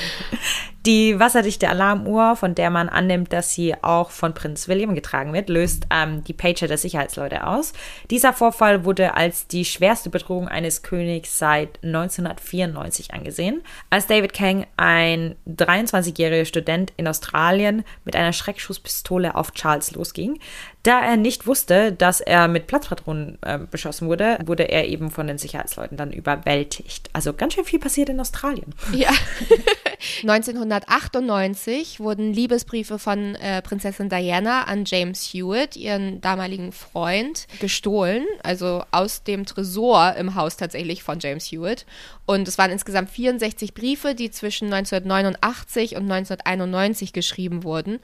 [0.87, 5.49] die wasserdichte Alarmuhr, von der man annimmt, dass sie auch von Prinz William getragen wird,
[5.49, 7.73] löst ähm, die Pager der Sicherheitsleute aus.
[8.09, 14.65] Dieser Vorfall wurde als die schwerste Bedrohung eines Königs seit 1994 angesehen, als David Kang,
[14.77, 20.39] ein 23-jähriger Student in Australien, mit einer Schreckschusspistole auf Charles losging.
[20.83, 25.27] Da er nicht wusste, dass er mit Platzpatronen äh, beschossen wurde, wurde er eben von
[25.27, 27.09] den Sicherheitsleuten dann überwältigt.
[27.11, 28.73] Also ganz schön viel passiert in Australien.
[28.93, 29.09] Ja.
[30.21, 38.83] 1998 wurden Liebesbriefe von äh, Prinzessin Diana an James Hewitt, ihren damaligen Freund, gestohlen, also
[38.91, 41.85] aus dem Tresor im Haus tatsächlich von James Hewitt.
[42.25, 47.99] Und es waren insgesamt 64 Briefe, die zwischen 1989 und 1991 geschrieben wurden.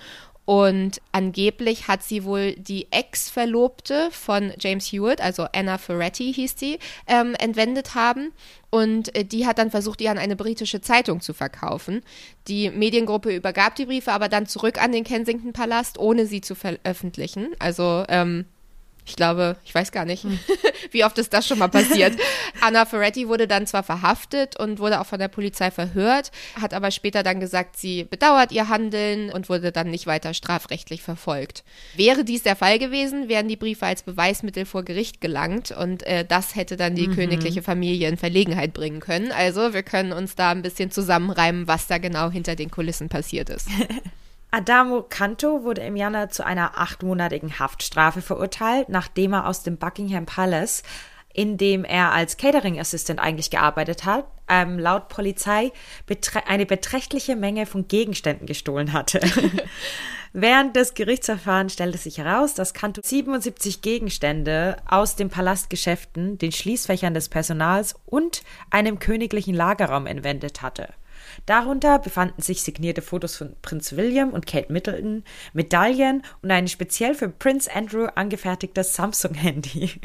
[0.45, 6.79] Und angeblich hat sie wohl die Ex-Verlobte von James Hewitt, also Anna Ferretti hieß sie,
[7.07, 8.33] ähm, entwendet haben.
[8.69, 12.01] Und äh, die hat dann versucht, die an eine britische Zeitung zu verkaufen.
[12.47, 16.55] Die Mediengruppe übergab die Briefe aber dann zurück an den Kensington Palast, ohne sie zu
[16.55, 17.55] veröffentlichen.
[17.59, 18.45] Also ähm,
[19.05, 20.39] ich glaube, ich weiß gar nicht, hm.
[20.91, 22.15] wie oft ist das schon mal passiert.
[22.61, 26.91] Anna Ferretti wurde dann zwar verhaftet und wurde auch von der Polizei verhört, hat aber
[26.91, 31.63] später dann gesagt, sie bedauert ihr Handeln und wurde dann nicht weiter strafrechtlich verfolgt.
[31.95, 36.23] Wäre dies der Fall gewesen, wären die Briefe als Beweismittel vor Gericht gelangt und äh,
[36.25, 37.15] das hätte dann die mhm.
[37.15, 39.31] königliche Familie in Verlegenheit bringen können.
[39.31, 43.49] Also wir können uns da ein bisschen zusammenreimen, was da genau hinter den Kulissen passiert
[43.49, 43.67] ist.
[44.53, 50.27] Adamo Canto wurde im Januar zu einer achtmonatigen Haftstrafe verurteilt, nachdem er aus dem Buckingham
[50.27, 50.83] Palace,
[51.33, 55.71] in dem er als Catering Assistant eigentlich gearbeitet hat, ähm, laut Polizei
[56.05, 59.21] betre eine beträchtliche Menge von Gegenständen gestohlen hatte.
[60.33, 67.15] Während des Gerichtsverfahrens stellte sich heraus, dass Canto 77 Gegenstände aus den Palastgeschäften, den Schließfächern
[67.15, 70.89] des Personals und einem königlichen Lagerraum entwendet hatte.
[71.45, 77.15] Darunter befanden sich signierte Fotos von Prinz William und Kate Middleton, Medaillen und ein speziell
[77.15, 79.99] für Prinz Andrew angefertigtes Samsung-Handy.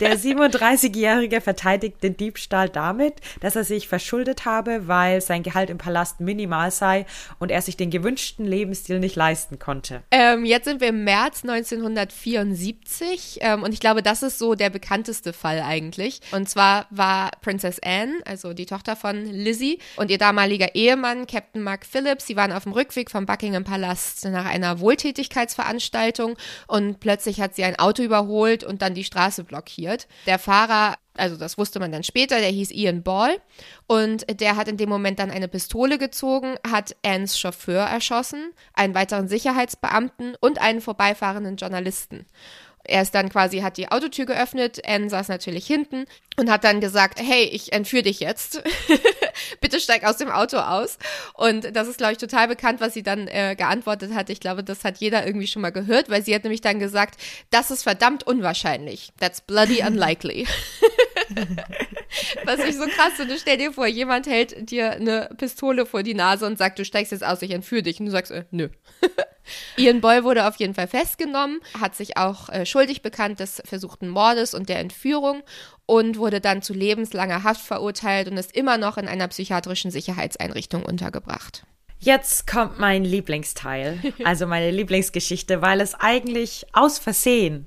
[0.00, 5.78] Der 37-Jährige verteidigt den Diebstahl damit, dass er sich verschuldet habe, weil sein Gehalt im
[5.78, 7.06] Palast minimal sei
[7.38, 10.02] und er sich den gewünschten Lebensstil nicht leisten konnte.
[10.10, 14.70] Ähm, jetzt sind wir im März 1974 ähm, und ich glaube, das ist so der
[14.70, 16.20] bekannteste Fall eigentlich.
[16.32, 21.62] Und zwar war Princess Anne, also die Tochter von Lizzie, und ihr damaliger Ehemann, Captain
[21.62, 27.40] Mark Phillips, sie waren auf dem Rückweg vom Buckingham Palast nach einer Wohltätigkeitsveranstaltung und plötzlich
[27.40, 30.06] hat sie ein Auto überholt und dann die Straße Straße blockiert.
[30.26, 33.36] Der Fahrer, also das wusste man dann später, der hieß Ian Ball
[33.86, 38.94] und der hat in dem Moment dann eine Pistole gezogen, hat Anns Chauffeur erschossen, einen
[38.94, 42.26] weiteren Sicherheitsbeamten und einen vorbeifahrenden Journalisten.
[42.84, 46.04] Er ist dann quasi, hat die Autotür geöffnet, Anne saß natürlich hinten
[46.36, 48.62] und hat dann gesagt, hey, ich entführe dich jetzt.
[49.60, 50.98] Bitte steig aus dem Auto aus.
[51.34, 54.30] Und das ist, glaube ich, total bekannt, was sie dann äh, geantwortet hat.
[54.30, 57.20] Ich glaube, das hat jeder irgendwie schon mal gehört, weil sie hat nämlich dann gesagt,
[57.50, 59.12] das ist verdammt unwahrscheinlich.
[59.18, 60.46] That's bloody unlikely.
[62.44, 66.14] Was ich so krass finde, stell dir vor, jemand hält dir eine Pistole vor die
[66.14, 68.00] Nase und sagt, du steigst jetzt aus, ich entführe dich.
[68.00, 68.68] Und du sagst, äh, nö.
[69.76, 74.08] Ian Boy wurde auf jeden Fall festgenommen, hat sich auch äh, schuldig bekannt des versuchten
[74.08, 75.42] Mordes und der Entführung
[75.86, 80.82] und wurde dann zu lebenslanger Haft verurteilt und ist immer noch in einer psychiatrischen Sicherheitseinrichtung
[80.82, 81.64] untergebracht.
[81.98, 87.66] Jetzt kommt mein Lieblingsteil, also meine Lieblingsgeschichte, weil es eigentlich aus Versehen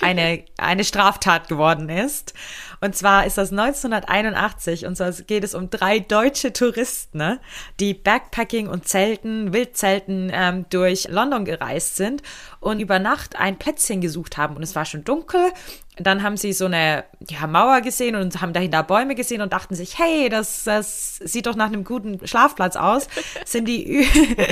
[0.00, 2.34] eine, eine Straftat geworden ist.
[2.80, 7.40] Und zwar ist das 1981 und zwar geht es um drei deutsche Touristen, ne,
[7.80, 12.22] die Backpacking und Zelten, Wildzelten ähm, durch London gereist sind
[12.60, 14.56] und über Nacht ein Plätzchen gesucht haben.
[14.56, 15.52] Und es war schon dunkel
[15.98, 19.74] dann haben sie so eine ja, Mauer gesehen und haben dahinter Bäume gesehen und dachten
[19.74, 23.08] sich, hey, das, das sieht doch nach einem guten Schlafplatz aus.
[23.46, 24.06] Sind die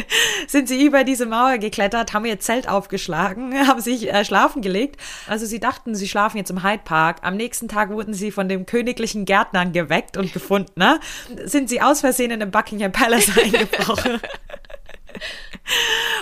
[0.47, 5.01] sind sie über diese Mauer geklettert, haben ihr Zelt aufgeschlagen, haben sich äh, schlafen gelegt.
[5.27, 7.19] Also sie dachten, sie schlafen jetzt im Hyde Park.
[7.23, 10.73] Am nächsten Tag wurden sie von dem königlichen Gärtnern geweckt und gefunden.
[10.77, 10.99] Ne?
[11.45, 14.21] Sind sie aus Versehen in den Buckingham Palace eingebrochen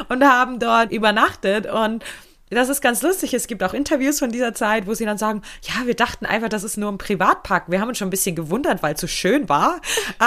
[0.09, 2.05] und haben dort übernachtet und
[2.55, 3.35] das ist ganz lustig.
[3.35, 6.49] Es gibt auch Interviews von dieser Zeit, wo sie dann sagen, ja, wir dachten einfach,
[6.49, 7.65] das ist nur ein Privatpark.
[7.69, 9.81] Wir haben uns schon ein bisschen gewundert, weil es so schön war.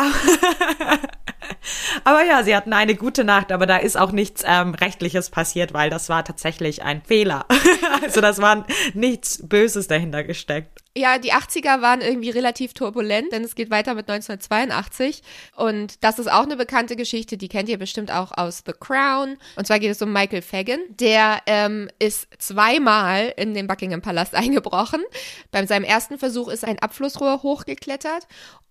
[2.04, 5.74] Aber, ja, sie hatten eine gute Nacht, aber da ist auch nichts ähm, Rechtliches passiert,
[5.74, 7.46] weil das war tatsächlich ein Fehler.
[8.04, 10.85] also das war nichts Böses dahinter gesteckt.
[10.98, 15.24] Ja, die 80er waren irgendwie relativ turbulent, denn es geht weiter mit 1982.
[15.58, 19.38] Und das ist auch eine bekannte Geschichte, die kennt ihr bestimmt auch aus The Crown.
[19.58, 20.80] Und zwar geht es um Michael Fagan.
[20.88, 25.04] Der ähm, ist zweimal in den Buckingham Palast eingebrochen.
[25.52, 28.26] Bei seinem ersten Versuch ist ein Abflussrohr hochgeklettert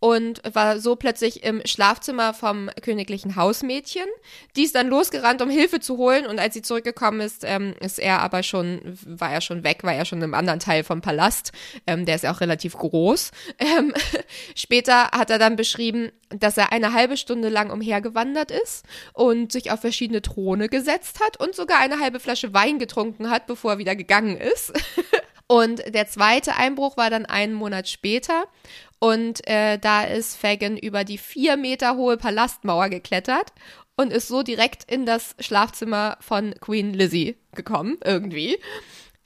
[0.04, 4.04] und war so plötzlich im Schlafzimmer vom königlichen Hausmädchen.
[4.54, 7.98] Die ist dann losgerannt, um Hilfe zu holen und als sie zurückgekommen ist, ähm, ist
[7.98, 11.52] er aber schon, war er schon weg, war er schon im anderen Teil vom Palast.
[11.86, 13.30] Ähm, der ist ja auch relativ groß.
[13.58, 13.94] Ähm,
[14.54, 19.70] später hat er dann beschrieben, dass er eine halbe Stunde lang umhergewandert ist und sich
[19.70, 23.78] auf verschiedene Throne gesetzt hat und sogar eine halbe Flasche Wein getrunken hat, bevor er
[23.78, 24.72] wieder gegangen ist.
[25.46, 28.44] Und der zweite Einbruch war dann einen Monat später.
[28.98, 33.52] Und äh, da ist Fagin über die vier Meter hohe Palastmauer geklettert
[33.96, 38.58] und ist so direkt in das Schlafzimmer von Queen Lizzie gekommen, irgendwie.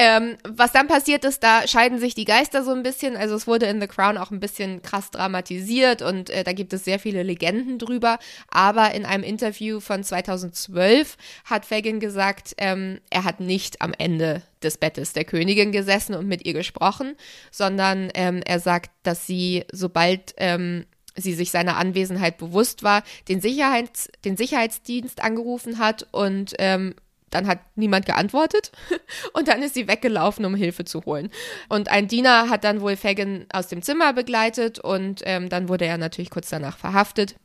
[0.01, 3.17] Ähm, was dann passiert ist, da scheiden sich die Geister so ein bisschen.
[3.17, 6.73] Also es wurde in The Crown auch ein bisschen krass dramatisiert und äh, da gibt
[6.73, 8.21] es sehr viele Legenden drüber.
[8.49, 14.43] Aber in einem Interview von 2012 hat Fagin gesagt, ähm, er hat nicht am Ende
[14.63, 17.17] des Bettes der Königin gesessen und mit ihr gesprochen,
[17.51, 20.87] sondern ähm, er sagt, dass sie, sobald ähm,
[21.17, 26.95] sie sich seiner Anwesenheit bewusst war, den, Sicherheits-, den Sicherheitsdienst angerufen hat und ähm,
[27.31, 28.73] dann hat niemand geantwortet
[29.33, 31.31] und dann ist sie weggelaufen, um Hilfe zu holen.
[31.69, 35.87] Und ein Diener hat dann wohl Fagin aus dem Zimmer begleitet und ähm, dann wurde
[35.87, 37.37] er natürlich kurz danach verhaftet.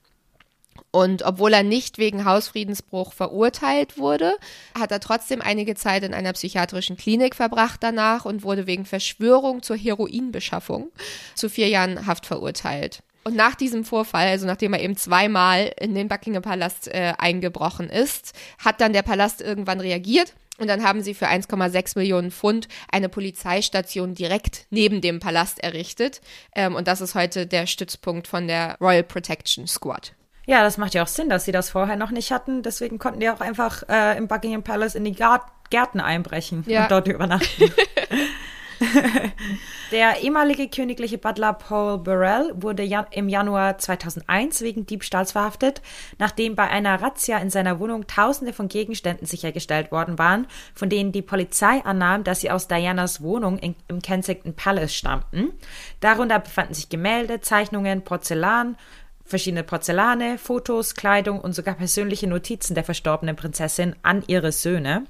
[0.91, 4.34] Und obwohl er nicht wegen Hausfriedensbruch verurteilt wurde,
[4.77, 9.63] hat er trotzdem einige Zeit in einer psychiatrischen Klinik verbracht danach und wurde wegen Verschwörung
[9.63, 10.91] zur Heroinbeschaffung
[11.36, 13.01] zu vier Jahren Haft verurteilt.
[13.24, 17.89] Und nach diesem Vorfall, also nachdem er eben zweimal in den Buckingham Palast äh, eingebrochen
[17.89, 22.67] ist, hat dann der Palast irgendwann reagiert und dann haben sie für 1,6 Millionen Pfund
[22.91, 26.21] eine Polizeistation direkt neben dem Palast errichtet.
[26.53, 30.13] Ähm, und das ist heute der Stützpunkt von der Royal Protection Squad.
[30.45, 32.61] Ja, das macht ja auch Sinn, dass sie das vorher noch nicht hatten.
[32.61, 35.15] Deswegen konnten die auch einfach äh, im Buckingham Palace in die
[35.69, 36.84] Gärten einbrechen ja.
[36.84, 37.71] und dort übernachten.
[39.91, 45.82] Der ehemalige königliche Butler Paul Burrell wurde im Januar 2001 wegen Diebstahls verhaftet,
[46.17, 51.11] nachdem bei einer Razzia in seiner Wohnung Tausende von Gegenständen sichergestellt worden waren, von denen
[51.11, 55.51] die Polizei annahm, dass sie aus Dianas Wohnung in, im Kensington Palace stammten.
[55.99, 58.78] Darunter befanden sich Gemälde, Zeichnungen, Porzellan,
[59.26, 65.05] verschiedene Porzellane, Fotos, Kleidung und sogar persönliche Notizen der verstorbenen Prinzessin an ihre Söhne.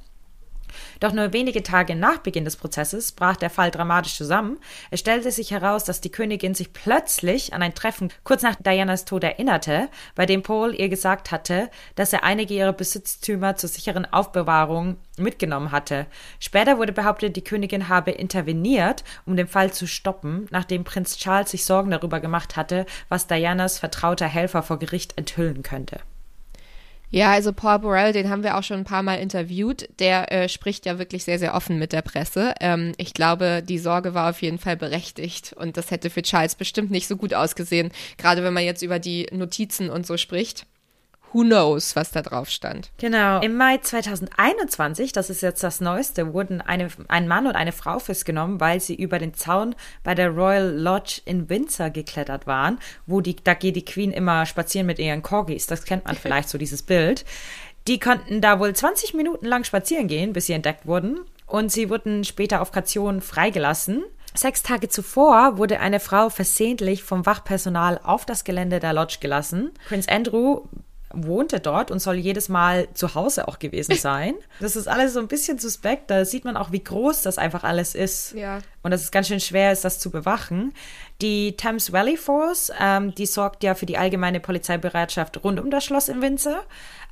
[0.99, 4.59] Doch nur wenige Tage nach Beginn des Prozesses brach der Fall dramatisch zusammen.
[4.91, 9.05] Es stellte sich heraus, dass die Königin sich plötzlich an ein Treffen kurz nach Dianas
[9.05, 14.05] Tod erinnerte, bei dem Paul ihr gesagt hatte, dass er einige ihrer Besitztümer zur sicheren
[14.11, 16.07] Aufbewahrung mitgenommen hatte.
[16.39, 21.51] Später wurde behauptet, die Königin habe interveniert, um den Fall zu stoppen, nachdem Prinz Charles
[21.51, 25.99] sich Sorgen darüber gemacht hatte, was Dianas vertrauter Helfer vor Gericht enthüllen könnte.
[27.15, 29.87] Ja, also Paul Burrell, den haben wir auch schon ein paar Mal interviewt.
[29.99, 32.55] Der äh, spricht ja wirklich sehr, sehr offen mit der Presse.
[32.59, 36.55] Ähm, ich glaube, die Sorge war auf jeden Fall berechtigt und das hätte für Charles
[36.55, 40.65] bestimmt nicht so gut ausgesehen, gerade wenn man jetzt über die Notizen und so spricht
[41.33, 42.91] who knows, was da drauf stand.
[42.97, 43.41] Genau.
[43.41, 47.99] Im Mai 2021, das ist jetzt das Neueste, wurden eine, ein Mann und eine Frau
[47.99, 53.21] festgenommen, weil sie über den Zaun bei der Royal Lodge in Windsor geklettert waren, wo
[53.21, 55.67] die, da geht die Queen immer spazieren mit ihren Corgis.
[55.67, 57.25] Das kennt man vielleicht so, dieses Bild.
[57.87, 61.19] Die konnten da wohl 20 Minuten lang spazieren gehen, bis sie entdeckt wurden.
[61.45, 64.03] Und sie wurden später auf Kaution freigelassen.
[64.35, 69.71] Sechs Tage zuvor wurde eine Frau versehentlich vom Wachpersonal auf das Gelände der Lodge gelassen.
[69.87, 70.63] Prince Andrew
[71.13, 74.33] wohnte dort und soll jedes Mal zu Hause auch gewesen sein.
[74.59, 76.09] Das ist alles so ein bisschen suspekt.
[76.09, 78.33] Da sieht man auch, wie groß das einfach alles ist.
[78.33, 78.59] Ja.
[78.81, 80.73] Und dass es ganz schön schwer ist, das zu bewachen.
[81.21, 85.85] Die Thames Valley Force, ähm, die sorgt ja für die allgemeine Polizeibereitschaft rund um das
[85.85, 86.63] Schloss in Windsor.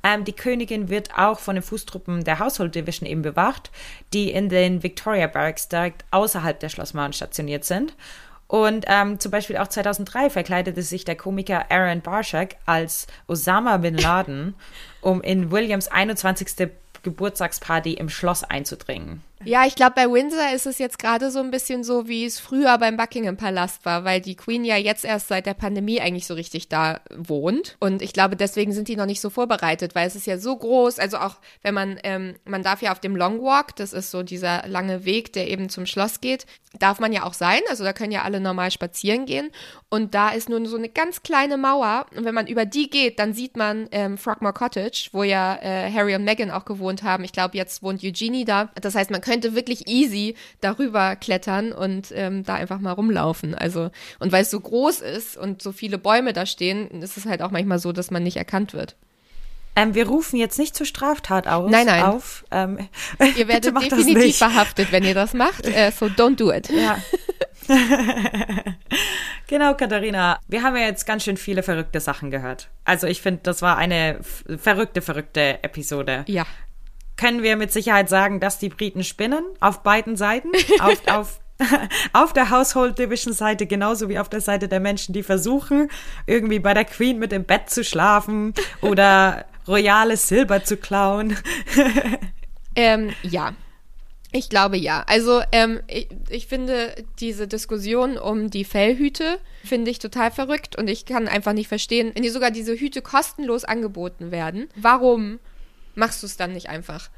[0.02, 3.70] Ähm, die Königin wird auch von den Fußtruppen der Household Division eben bewacht,
[4.12, 7.94] die in den Victoria Barracks direkt außerhalb der Schlossmauern stationiert sind.
[8.52, 13.96] Und ähm, zum Beispiel auch 2003 verkleidete sich der Komiker Aaron Barshak als Osama bin
[13.96, 14.54] Laden,
[15.00, 16.68] um in Williams 21.
[17.02, 19.22] Geburtstagsparty im Schloss einzudringen.
[19.44, 22.38] Ja, ich glaube, bei Windsor ist es jetzt gerade so ein bisschen so, wie es
[22.38, 26.26] früher beim Buckingham Palast war, weil die Queen ja jetzt erst seit der Pandemie eigentlich
[26.26, 27.76] so richtig da wohnt.
[27.80, 30.56] Und ich glaube, deswegen sind die noch nicht so vorbereitet, weil es ist ja so
[30.56, 30.98] groß.
[30.98, 34.22] Also auch, wenn man, ähm, man darf ja auf dem Long Walk, das ist so
[34.22, 36.46] dieser lange Weg, der eben zum Schloss geht,
[36.78, 37.60] darf man ja auch sein.
[37.68, 39.50] Also da können ja alle normal spazieren gehen.
[39.88, 42.06] Und da ist nur so eine ganz kleine Mauer.
[42.16, 45.92] Und wenn man über die geht, dann sieht man ähm, Frogmore Cottage, wo ja äh,
[45.92, 47.24] Harry und Meghan auch gewohnt haben.
[47.24, 48.70] Ich glaube, jetzt wohnt Eugenie da.
[48.80, 53.54] Das heißt, man könnte könnte wirklich easy darüber klettern und ähm, da einfach mal rumlaufen.
[53.54, 57.24] Also, und weil es so groß ist und so viele Bäume da stehen, ist es
[57.24, 58.94] halt auch manchmal so, dass man nicht erkannt wird.
[59.74, 62.02] Ähm, wir rufen jetzt nicht zur Straftat aus, nein, nein.
[62.02, 62.44] auf.
[62.50, 62.78] Ähm,
[63.36, 65.64] ihr werdet definitiv verhaftet, wenn ihr das macht.
[65.66, 66.68] Äh, so don't do it.
[66.68, 66.98] Ja.
[69.46, 70.40] genau, Katharina.
[70.46, 72.68] Wir haben ja jetzt ganz schön viele verrückte Sachen gehört.
[72.84, 76.24] Also ich finde, das war eine verrückte, verrückte Episode.
[76.26, 76.44] Ja
[77.22, 80.48] können wir mit Sicherheit sagen, dass die Briten spinnen auf beiden Seiten.
[80.80, 81.40] Auf, auf,
[82.12, 85.88] auf der Household Division Seite genauso wie auf der Seite der Menschen, die versuchen,
[86.26, 91.36] irgendwie bei der Queen mit im Bett zu schlafen oder royales Silber zu klauen.
[92.74, 93.52] ähm, ja.
[94.34, 95.04] Ich glaube ja.
[95.06, 100.88] Also ähm, ich, ich, finde diese Diskussion um die Fellhüte finde ich total verrückt und
[100.88, 104.68] ich kann einfach nicht verstehen, wenn dir sogar diese Hüte kostenlos angeboten werden.
[104.74, 105.38] Warum
[105.94, 107.10] machst du es dann nicht einfach.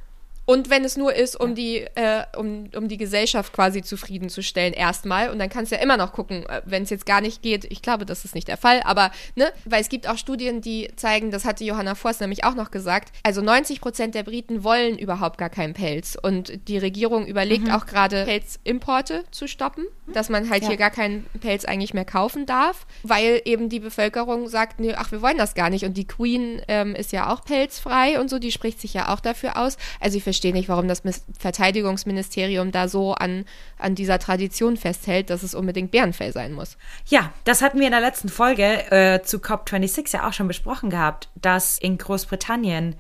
[0.47, 1.55] Und wenn es nur ist, um ja.
[1.55, 5.31] die, äh, um, um die Gesellschaft quasi zufriedenzustellen, erstmal.
[5.31, 7.65] Und dann kannst du ja immer noch gucken, äh, wenn es jetzt gar nicht geht.
[7.71, 10.91] Ich glaube, das ist nicht der Fall, aber, ne, weil es gibt auch Studien, die
[10.97, 14.99] zeigen, das hatte Johanna Forst nämlich auch noch gesagt, also 90 Prozent der Briten wollen
[14.99, 16.17] überhaupt gar keinen Pelz.
[16.21, 17.71] Und die Regierung überlegt mhm.
[17.71, 20.69] auch gerade, Pelzimporte zu stoppen, dass man halt ja.
[20.69, 25.11] hier gar keinen Pelz eigentlich mehr kaufen darf, weil eben die Bevölkerung sagt, nee, ach,
[25.13, 25.85] wir wollen das gar nicht.
[25.85, 29.21] Und die Queen ähm, ist ja auch pelzfrei und so, die spricht sich ja auch
[29.21, 29.77] dafür aus.
[30.01, 31.03] Also ich verstehe nicht, warum das
[31.39, 33.45] Verteidigungsministerium da so an,
[33.79, 36.77] an dieser Tradition festhält, dass es unbedingt Bärenfell sein muss.
[37.07, 40.91] Ja, das hatten wir in der letzten Folge äh, zu COP26 ja auch schon besprochen
[40.91, 42.97] gehabt, dass in Großbritannien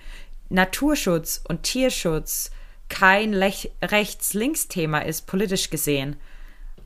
[0.49, 2.53] Naturschutz und Tierschutz
[2.89, 6.17] kein Rechts-Links-Thema ist, politisch gesehen.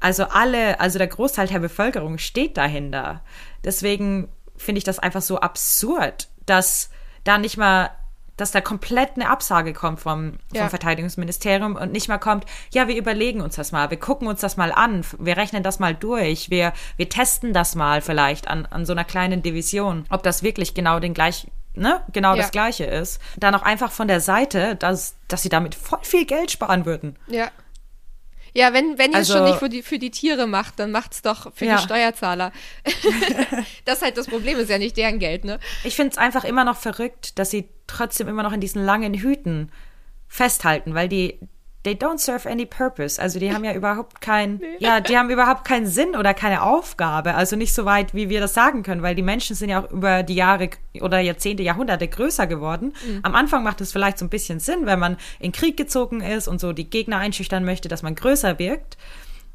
[0.00, 3.22] Also alle, also der Großteil der Bevölkerung steht dahinter.
[3.64, 6.88] Deswegen finde ich das einfach so absurd, dass
[7.24, 7.90] da nicht mal
[8.38, 10.68] dass da komplett eine Absage kommt vom, vom ja.
[10.68, 14.56] Verteidigungsministerium und nicht mal kommt, ja, wir überlegen uns das mal, wir gucken uns das
[14.56, 18.86] mal an, wir rechnen das mal durch, wir, wir testen das mal vielleicht an, an
[18.86, 22.42] so einer kleinen Division, ob das wirklich genau den gleich, ne, genau ja.
[22.42, 23.20] das Gleiche ist.
[23.36, 27.16] Dann auch einfach von der Seite, dass, dass sie damit voll viel Geld sparen würden.
[27.26, 27.50] Ja.
[28.58, 30.90] Ja, wenn, wenn ihr also, es schon nicht für die, für die Tiere macht, dann
[30.90, 31.76] macht es doch für ja.
[31.76, 32.50] die Steuerzahler.
[33.84, 35.60] das ist halt das Problem, ist ja nicht deren Geld, ne?
[35.84, 39.14] Ich finde es einfach immer noch verrückt, dass sie trotzdem immer noch in diesen langen
[39.14, 39.70] Hüten
[40.26, 41.38] festhalten, weil die,
[41.84, 43.20] they don't serve any purpose.
[43.20, 44.76] Also die haben ja überhaupt kein, nee.
[44.78, 47.34] ja, die haben überhaupt keinen Sinn oder keine Aufgabe.
[47.34, 49.90] Also nicht so weit, wie wir das sagen können, weil die Menschen sind ja auch
[49.90, 50.70] über die Jahre
[51.00, 52.94] oder Jahrzehnte, Jahrhunderte größer geworden.
[53.06, 53.20] Mhm.
[53.22, 56.48] Am Anfang macht es vielleicht so ein bisschen Sinn, wenn man in Krieg gezogen ist
[56.48, 58.96] und so die Gegner einschüchtern möchte, dass man größer wirkt.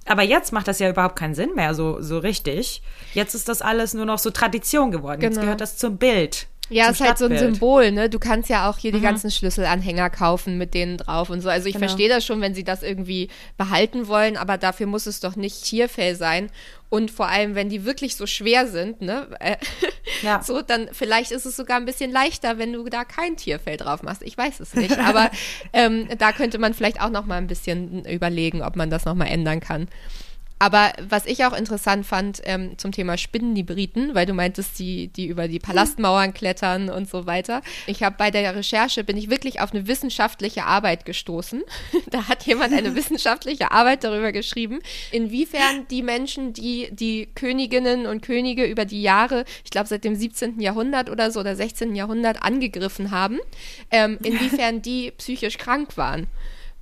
[0.06, 2.82] Aber jetzt macht das ja überhaupt keinen Sinn mehr so, so richtig.
[3.14, 5.22] Jetzt ist das alles nur noch so Tradition geworden.
[5.22, 5.32] Genau.
[5.32, 6.48] Jetzt gehört das zum Bild.
[6.70, 8.10] Ja, ist halt so ein Symbol, ne?
[8.10, 8.96] Du kannst ja auch hier mhm.
[8.98, 11.50] die ganzen Schlüsselanhänger kaufen mit denen drauf und so.
[11.50, 11.88] Also ich genau.
[11.88, 15.64] verstehe das schon, wenn sie das irgendwie behalten wollen, aber dafür muss es doch nicht
[15.64, 16.50] Tierfell sein.
[16.90, 19.28] Und vor allem, wenn die wirklich so schwer sind, ne?
[19.40, 19.58] Äh,
[20.22, 20.42] ja.
[20.42, 24.04] So, dann vielleicht ist es sogar ein bisschen leichter, wenn du da kein Tierfell drauf
[24.04, 24.22] machst.
[24.22, 24.98] Ich weiß es nicht.
[25.00, 25.32] Aber
[25.74, 29.16] ähm, da könnte man vielleicht auch noch mal ein bisschen überlegen, ob man das noch
[29.16, 29.88] mal ändern kann.
[30.64, 34.80] Aber was ich auch interessant fand ähm, zum Thema Spinnen, die Briten, weil du meintest,
[34.80, 37.62] die, die über die Palastmauern klettern und so weiter.
[37.86, 41.64] Ich habe bei der Recherche, bin ich wirklich auf eine wissenschaftliche Arbeit gestoßen.
[42.12, 44.80] da hat jemand eine wissenschaftliche Arbeit darüber geschrieben,
[45.12, 50.16] inwiefern die Menschen, die die Königinnen und Könige über die Jahre, ich glaube seit dem
[50.16, 50.62] 17.
[50.62, 51.94] Jahrhundert oder so oder 16.
[51.94, 53.40] Jahrhundert angegriffen haben,
[53.92, 56.28] ähm, inwiefern die psychisch krank waren.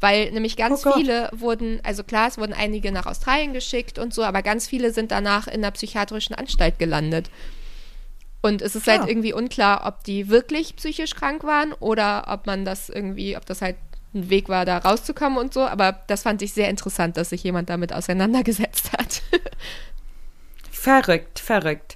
[0.02, 4.14] Weil nämlich ganz oh viele wurden, also klar, es wurden einige nach Australien geschickt und
[4.14, 7.30] so, aber ganz viele sind danach in der psychiatrischen Anstalt gelandet.
[8.42, 8.98] Und es ist ja.
[8.98, 13.46] halt irgendwie unklar, ob die wirklich psychisch krank waren oder ob man das irgendwie, ob
[13.46, 13.76] das halt
[14.14, 15.62] ein Weg war, da rauszukommen und so.
[15.62, 19.22] Aber das fand ich sehr interessant, dass sich jemand damit auseinandergesetzt hat.
[20.72, 21.96] verrückt, verrückt.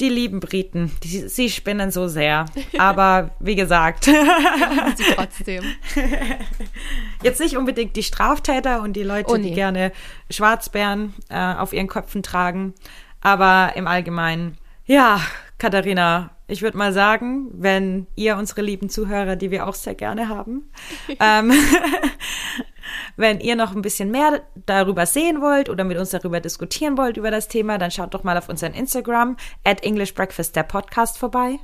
[0.00, 2.46] Die lieben Briten, die, sie spinnen so sehr.
[2.78, 4.04] Aber wie gesagt.
[4.96, 5.64] sie trotzdem.
[7.22, 9.48] Jetzt nicht unbedingt die Straftäter und die Leute, oh, nee.
[9.48, 9.92] die gerne
[10.30, 12.74] Schwarzbären äh, auf ihren Köpfen tragen.
[13.20, 15.20] Aber im Allgemeinen, ja,
[15.58, 20.28] Katharina, ich würde mal sagen, wenn ihr unsere lieben Zuhörer, die wir auch sehr gerne
[20.28, 20.70] haben,
[21.20, 21.52] ähm,
[23.16, 27.16] wenn ihr noch ein bisschen mehr darüber sehen wollt oder mit uns darüber diskutieren wollt
[27.16, 31.18] über das Thema, dann schaut doch mal auf unseren Instagram at English Breakfast der Podcast
[31.18, 31.58] vorbei.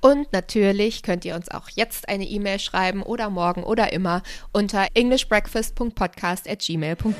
[0.00, 4.86] Und natürlich könnt ihr uns auch jetzt eine E-Mail schreiben oder morgen oder immer unter
[4.92, 7.14] englishbreakfast.podcast at gmail.com.